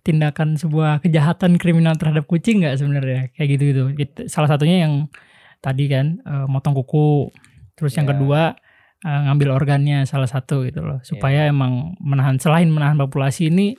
[0.09, 5.05] tindakan sebuah kejahatan kriminal terhadap kucing nggak sebenarnya kayak gitu gitu salah satunya yang
[5.59, 7.29] tadi kan eh, motong kuku
[7.73, 8.11] terus yang Ya.
[8.11, 8.41] kedua
[8.99, 13.77] eh, ngambil organnya salah satu gitu loh supaya emang menahan selain menahan populasi ini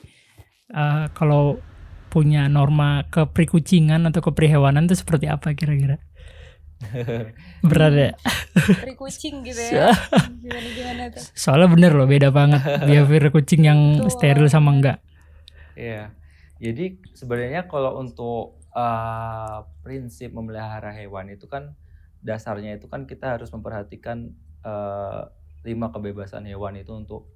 [0.69, 1.59] eh, kalau
[2.07, 5.99] punya norma keprikucingan atau keprihewanan itu seperti apa kira-kira
[7.63, 8.11] berat ya
[8.51, 9.93] Dari kucing gitu ya.
[10.43, 11.23] Gimana gimana tuh?
[11.31, 12.59] soalnya bener loh beda banget
[12.89, 14.11] behavior kucing yang Betul.
[14.11, 14.97] steril sama enggak
[15.71, 16.11] Iya.
[16.61, 21.73] Jadi sebenarnya kalau untuk uh, prinsip memelihara hewan itu kan
[22.21, 24.29] dasarnya itu kan kita harus memperhatikan
[24.61, 25.25] uh,
[25.65, 27.33] lima kebebasan hewan itu untuk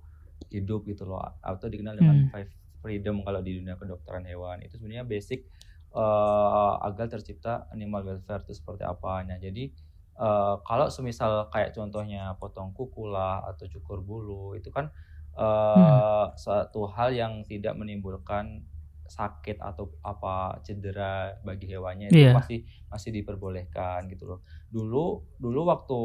[0.54, 2.30] hidup gitu loh atau dikenal dengan Hmm.
[2.30, 2.52] five
[2.86, 5.50] freedom kalau di dunia kedokteran hewan itu sebenarnya basic
[5.98, 9.26] uh, agar tercipta animal welfare itu seperti apa.
[9.26, 9.74] Nah jadi
[10.22, 14.94] uh, kalau semisal kayak contohnya potong kuku lah atau cukur bulu itu kan
[15.34, 18.62] uh, suatu hal yang tidak menimbulkan
[19.08, 22.34] sakit atau apa cedera bagi hewannya itu Iya.
[22.34, 24.40] masih masih diperbolehkan gitu loh.
[24.74, 25.98] Dulu dulu waktu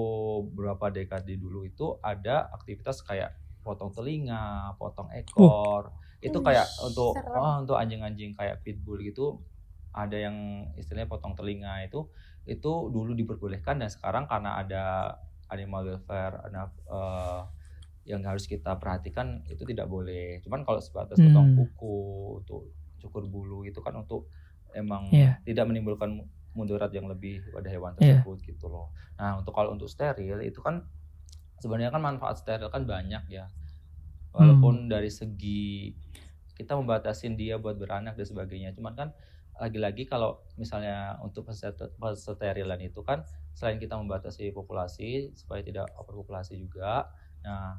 [0.54, 5.92] berapa dekade dulu itu ada aktivitas kayak potong telinga, potong ekor.
[6.20, 7.36] Itu Wih, kayak untuk serem.
[7.36, 9.40] oh, untuk anjing-anjing kayak pitbull gitu
[9.90, 10.36] ada yang
[10.78, 12.06] istilahnya potong telinga itu
[12.46, 14.84] itu dulu diperbolehkan dan sekarang karena ada
[15.50, 17.40] animal welfare, nah, eh,
[18.08, 20.40] yang harus kita perhatikan itu tidak boleh.
[20.44, 21.54] Cuman kalau sebatas potong Hmm.
[21.54, 24.28] kuku, untuk cukur bulu itu kan untuk
[24.76, 25.40] emang Iya.
[25.42, 26.22] tidak menimbulkan
[26.54, 28.20] mudarat yang lebih pada hewan Iya.
[28.22, 28.92] tersebut gitu loh.
[29.18, 30.84] Nah untuk kalau untuk steril itu kan
[31.58, 33.50] sebenarnya kan manfaat steril kan banyak ya.
[34.30, 34.90] Walaupun Hmm.
[34.92, 35.90] dari segi
[36.54, 38.70] kita membatasin dia buat beranak dan sebagainya.
[38.76, 39.08] Cuman kan
[39.60, 47.12] lagi-lagi kalau misalnya untuk pesterilan itu kan selain kita membatasi populasi supaya tidak overpopulasi juga,
[47.44, 47.76] nah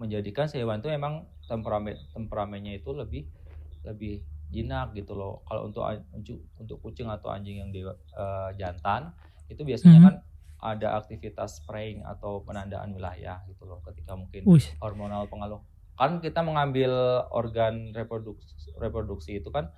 [0.00, 3.28] menjadikan si hewan itu emang temperamen temperamennya itu lebih
[3.84, 5.40] lebih jinak gitu loh.
[5.48, 5.82] Kalau untuk
[6.12, 9.16] untuk- untuk kucing atau anjing yang dewa, eh, jantan
[9.48, 10.06] itu biasanya Mhm.
[10.06, 10.14] kan
[10.62, 14.70] ada aktivitas spraying atau penandaan wilayah gitu loh ketika mungkin Us.
[14.78, 15.58] hormonal pengaruh
[15.92, 16.92] kan kita mengambil
[17.34, 19.68] organ reproduksi reproduksi itu kan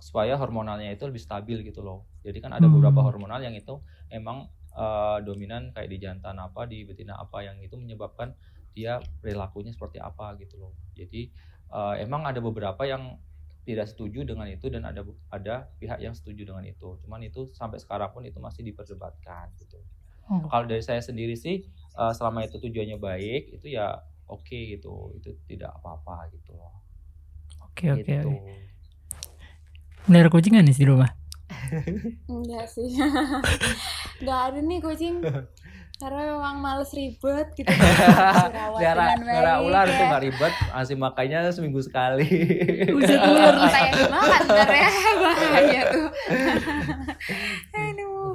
[0.00, 2.74] supaya hormonalnya itu lebih stabil gitu loh jadi kan ada Hmm.
[2.74, 7.58] beberapa hormonal yang itu emang eh, dominan kayak di jantan apa di betina apa yang
[7.58, 8.30] itu menyebabkan
[8.72, 11.28] dia perilakunya seperti apa gitu loh jadi
[11.68, 13.18] eh, emang ada beberapa yang
[13.68, 17.76] tidak setuju dengan itu dan ada ada pihak yang setuju dengan itu cuman itu sampai
[17.76, 19.76] sekarang pun itu masih diperdebatkan gitu
[20.28, 20.44] Oh.
[20.44, 21.64] kalau dari saya sendiri sih
[21.96, 23.96] eh, selama itu tujuannya baik itu ya
[24.28, 24.44] oke
[24.76, 26.84] gitu itu tidak apa-apa gitu loh
[27.64, 28.28] Oke oke gitu.
[28.28, 28.54] oke.
[30.04, 31.10] Melihara kucing nggak nih di rumah?
[32.32, 32.90] Enggak sih.
[34.20, 35.16] Enggak ada nih kucing.
[35.98, 37.66] Karena memang males ribet gitu.
[38.70, 39.90] Melihara baik, ular ya.
[39.90, 42.22] itu nggak ribet masih makanya seminggu sekali
[42.86, 44.88] Buset, Ular kita yang dimakan ntar ya
[45.22, 46.08] bahaya tuh.
[47.82, 48.30] Aduh.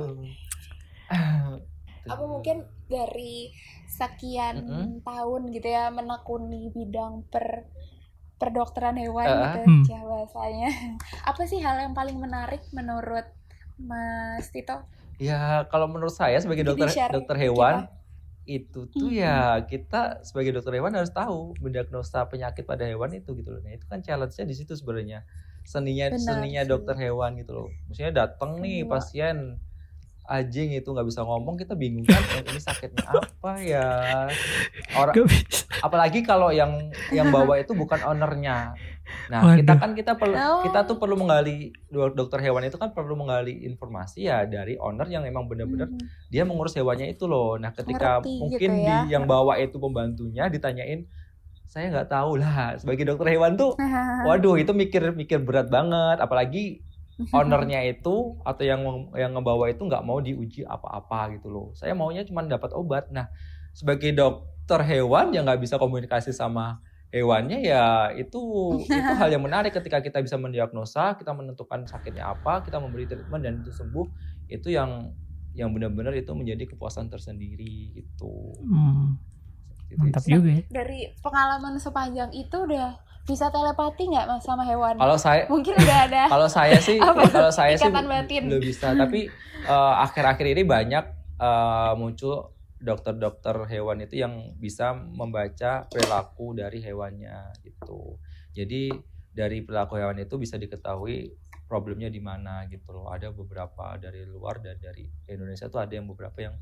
[2.04, 3.56] Apa mungkin dari
[3.88, 4.88] sekian Mm-mm.
[5.02, 7.70] tahun gitu ya menekuni bidang per
[8.36, 9.40] perdokteran hewan Uh-uh.
[9.56, 9.84] gitu Hmm.
[9.88, 10.70] ya bahasanya.
[11.24, 13.24] Apa sih hal yang paling menarik menurut
[13.80, 14.84] Mas Tito?
[15.16, 18.02] Ya kalau menurut saya sebagai Jadi dokter share dokter hewan kita.
[18.44, 19.16] itu tuh Mhm.
[19.16, 23.72] ya kita sebagai dokter hewan harus tahu mendiagnosa penyakit pada hewan itu gitu loh nah
[23.72, 25.24] itu kan challenge-nya di situ sebenarnya
[25.64, 26.70] seninya Benar seninya sih.
[26.70, 28.90] dokter hewan gitu loh maksudnya datang nih Iya.
[28.90, 29.38] pasien
[30.24, 33.88] anjing itu nggak bisa ngomong kita bingung kan eh, ini sakitnya apa ya
[35.00, 35.16] orang
[35.80, 36.72] apalagi kalau yang
[37.10, 38.76] yang bawa itu bukan ownernya
[39.28, 39.82] nah kita Waduh.
[39.84, 40.64] kan kita perlu Oh.
[40.64, 45.06] kita tuh perlu menggali dok- dokter hewan itu kan perlu menggali informasi ya dari owner
[45.06, 46.00] yang memang benar-benar Hmm.
[46.28, 47.56] dia mengurus hewannya itu loh.
[47.56, 49.04] Nah, ketika Ngerti mungkin gitu ya.
[49.04, 51.04] di yang bawa itu pembantunya ditanyain,
[51.66, 52.74] saya nggak tahu lah.
[52.76, 53.76] Sebagai dokter hewan tuh,
[54.28, 56.18] waduh itu mikir-mikir berat banget.
[56.18, 56.82] Apalagi
[57.36, 58.82] ownernya itu atau yang
[59.14, 61.68] yang ngebawa itu nggak mau diuji apa-apa gitu loh.
[61.74, 63.08] Saya maunya cuma dapat obat.
[63.10, 63.28] Nah,
[63.72, 66.80] sebagai dokter hewan yang nggak bisa komunikasi sama
[67.14, 68.42] hewannya ya itu
[68.90, 73.46] itu hal yang menarik ketika kita bisa mendiagnosa, kita menentukan sakitnya apa, kita memberi treatment
[73.46, 74.10] dan itu sembuh.
[74.50, 75.14] Itu yang
[75.54, 78.58] yang benar-benar itu menjadi kepuasan tersendiri gitu.
[78.66, 79.22] Hmm,
[79.86, 80.34] Seperti mantap sih.
[80.34, 80.62] juga ya.
[80.74, 84.98] Dari pengalaman sepanjang itu udah bisa telepati nggak mas sama hewan?
[84.98, 86.24] Kalau saya Mungkin udah ada.
[86.34, 88.50] kalau saya sih kalau saya sih batin.
[88.50, 89.30] belum bisa tapi
[89.64, 91.06] eh, akhir-akhir ini banyak
[91.38, 92.53] eh, muncul
[92.84, 98.20] dokter-dokter hewan itu yang bisa membaca perilaku dari hewannya gitu.
[98.52, 98.92] Jadi
[99.32, 101.32] dari perilaku hewan itu bisa diketahui
[101.72, 103.08] problemnya di mana gitu loh.
[103.08, 106.60] Ada beberapa dari luar dan dari Indonesia tuh ada yang beberapa yang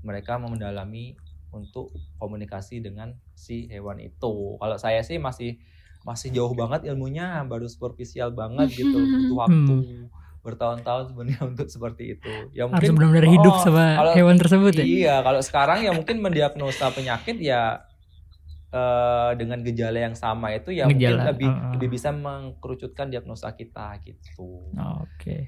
[0.00, 1.12] mereka mendalami
[1.52, 4.56] untuk komunikasi dengan si hewan itu.
[4.56, 5.60] Kalau saya sih masih
[6.08, 8.96] masih jauh banget ilmunya baru superficial banget gitu.
[9.28, 9.76] Butuh waktu
[10.40, 14.72] bertahun-tahun sebenarnya untuk seperti itu ya Harus mungkin benar-benar hidup oh, sama kalau- hewan tersebut
[14.72, 14.84] ya.
[14.84, 17.84] iya kalau sekarang ya mungkin mendiagnosa penyakit ya
[18.70, 21.72] eh, dengan gejala yang sama itu ya mungkin Gejala, lebih uh-uh.
[21.74, 24.64] lebih bisa mengkerucutkan diagnosa kita gitu
[24.98, 25.44] Oke.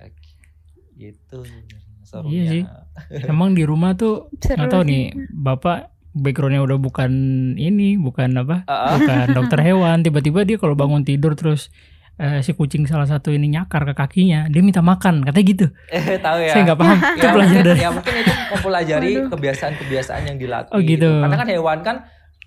[0.93, 2.62] gitu Iya serunya sih.
[3.30, 4.90] Emang di rumah tuh Seru nggak tahu sih.
[4.90, 5.78] nih, bapak
[6.12, 7.11] backgroundnya udah bukan
[7.55, 8.90] ini, bukan apa, Ah, ah.
[8.93, 10.03] bukan dokter hewan.
[10.03, 11.70] Tiba-tiba dia kalau bangun tidur terus
[12.15, 15.67] eh, si kucing salah satu ini nyakar ke kakinya, dia minta makan, katanya gitu.
[15.89, 16.99] eh tahu ya Saya nggak paham.
[16.99, 17.81] itu ya, pelajar mungkin, dari.
[17.81, 21.09] ya mungkin itu mempelajari kebiasaan-kebiasaan yang dilatih Oh, gitu.
[21.21, 21.97] Karena kan hewan kan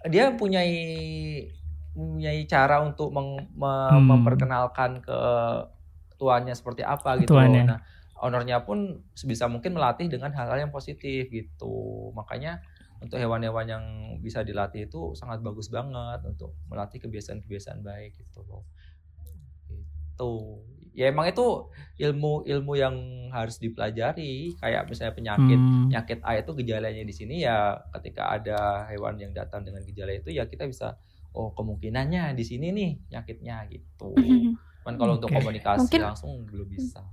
[0.06, 0.62] dia punya
[1.92, 4.06] punya cara untuk meng- me- Hmm.
[4.06, 5.20] memperkenalkan ke
[6.16, 7.64] tuannya seperti apa gitu Tuannya.
[7.66, 7.80] Nah,
[8.18, 8.78] ownernya pun
[9.12, 11.76] sebisa mungkin melatih dengan hal-hal yang positif gitu.
[12.12, 12.60] Makanya
[12.98, 13.84] untuk hewan-hewan yang
[14.20, 18.64] bisa dilatih itu sangat bagus banget untuk melatih kebiasaan-kebiasaan baik gitu loh.
[20.16, 20.64] Itu.
[20.96, 22.96] Ya emang itu ilmu-ilmu yang
[23.30, 28.60] harus dipelajari kayak misalnya penyakit Hmm, penyakit A itu gejalanya di sini ya ketika ada
[28.88, 30.96] hewan yang datang dengan gejala itu ya kita bisa
[31.32, 34.16] oh kemungkinannya di sini nih penyakitnya gitu.
[34.16, 35.36] Cuman kalau untuk Oke.
[35.36, 37.04] komunikasi Mungkin- langsung belum bisa.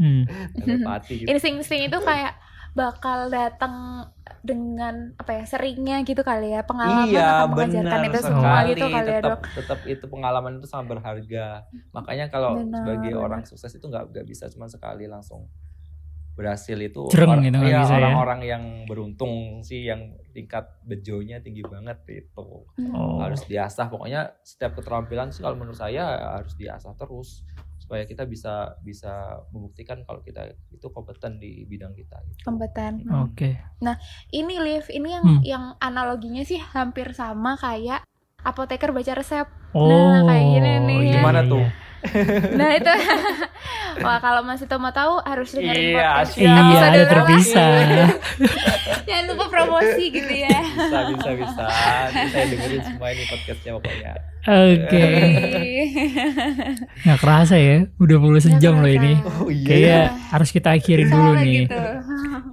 [0.00, 0.22] hmm.
[0.56, 1.28] Telepati gitu.
[1.28, 2.40] Insting-insting itu kayak
[2.72, 4.06] bakal datang
[4.40, 8.68] dengan apa ya seringnya gitu kali ya pengalaman iya, akan mengajarkan itu semua sekali.
[8.70, 11.46] gitu kali ya tetap, dok tetap itu pengalaman itu sangat berharga.
[11.90, 13.22] Makanya kalau Benar, sebagai benar.
[13.22, 15.44] orang sukses itu nggak nggak bisa cuma sekali langsung
[16.32, 17.96] berhasil itu orang- gitu, nggak iya, ya.
[18.00, 22.94] orang-orang yang beruntung sih yang tingkat bejonya tinggi banget itu Hmm.
[22.94, 23.20] Oh.
[23.20, 26.00] harus diasah pokoknya setiap keterampilan sih kalau menurut saya
[26.38, 27.44] harus diasah terus
[27.90, 29.10] supaya kita bisa bisa
[29.50, 32.46] membuktikan kalau kita itu kompeten di bidang kita gitu.
[32.46, 33.58] kompeten Oke.
[34.30, 35.40] ini Liv ini yang Hmm.
[35.42, 38.06] yang analoginya sih hampir sama kayak
[38.40, 39.86] apoteker baca resep Oh.
[39.86, 40.98] Nah, kayak gini nih.
[41.00, 41.62] iya, Gimana iya, tuh?
[41.62, 41.70] iya.
[42.56, 42.90] nah itu
[44.00, 46.40] wah kalau masih mau tahu harus dengerin Iya, podcast siap.
[46.40, 47.10] Iya, episode ada berapa?
[47.12, 47.70] terpisah.
[49.06, 51.66] jangan lupa promosi gitu ya bisa bisa bisa
[52.24, 55.04] saya dengerin semua ini podcastnya pokoknya Oke.
[57.04, 59.20] Nggak kerasa ya, udah mulai sejam loh ini.
[59.20, 61.64] oh Kayaknya harus kita akhirin dulu nih.
[61.64, 61.76] gitu.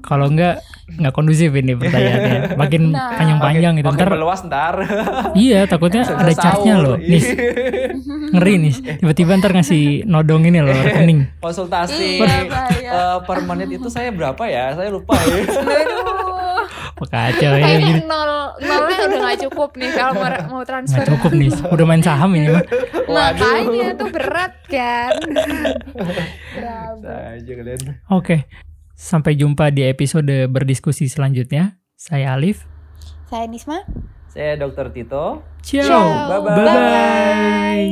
[0.04, 2.40] Kalau enggak, nggak kondusif ini pertanyaannya.
[2.62, 3.16] Makin Nah.
[3.16, 3.88] panjang-panjang gitu.
[3.88, 4.74] Makin Ntar, meluas ntar
[5.40, 6.96] iya takutnya ada chartnya loh.
[6.96, 7.24] Nih,
[8.32, 8.74] ngeri nih.
[8.98, 11.28] Tiba-tiba ntar ngasih nodong ini loh, rekening.
[11.40, 12.48] konsultasi Iya,
[12.84, 15.40] eh, per menit itu saya berapa ya saya lupa ya
[17.06, 18.02] kacau ya gini.
[18.02, 21.06] Kayaknya nol nolnya udah gak cukup nih kalau mau, mau transfer.
[21.06, 22.66] Nggak cukup nih, udah main saham ini mah.
[23.06, 25.14] Makanya tuh berat kan.
[28.10, 28.50] Oke,
[28.98, 31.78] sampai jumpa di episode berdiskusi selanjutnya.
[31.94, 32.66] Saya Alif.
[33.28, 33.84] Saya Nisma.
[34.32, 35.84] saya dokter Tito Ciao.
[35.84, 36.06] Ciao.
[36.30, 36.56] Bye-bye.
[36.64, 37.90] Bye-bye.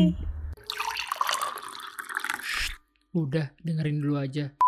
[3.16, 4.64] Udah, dengerin dulu aja.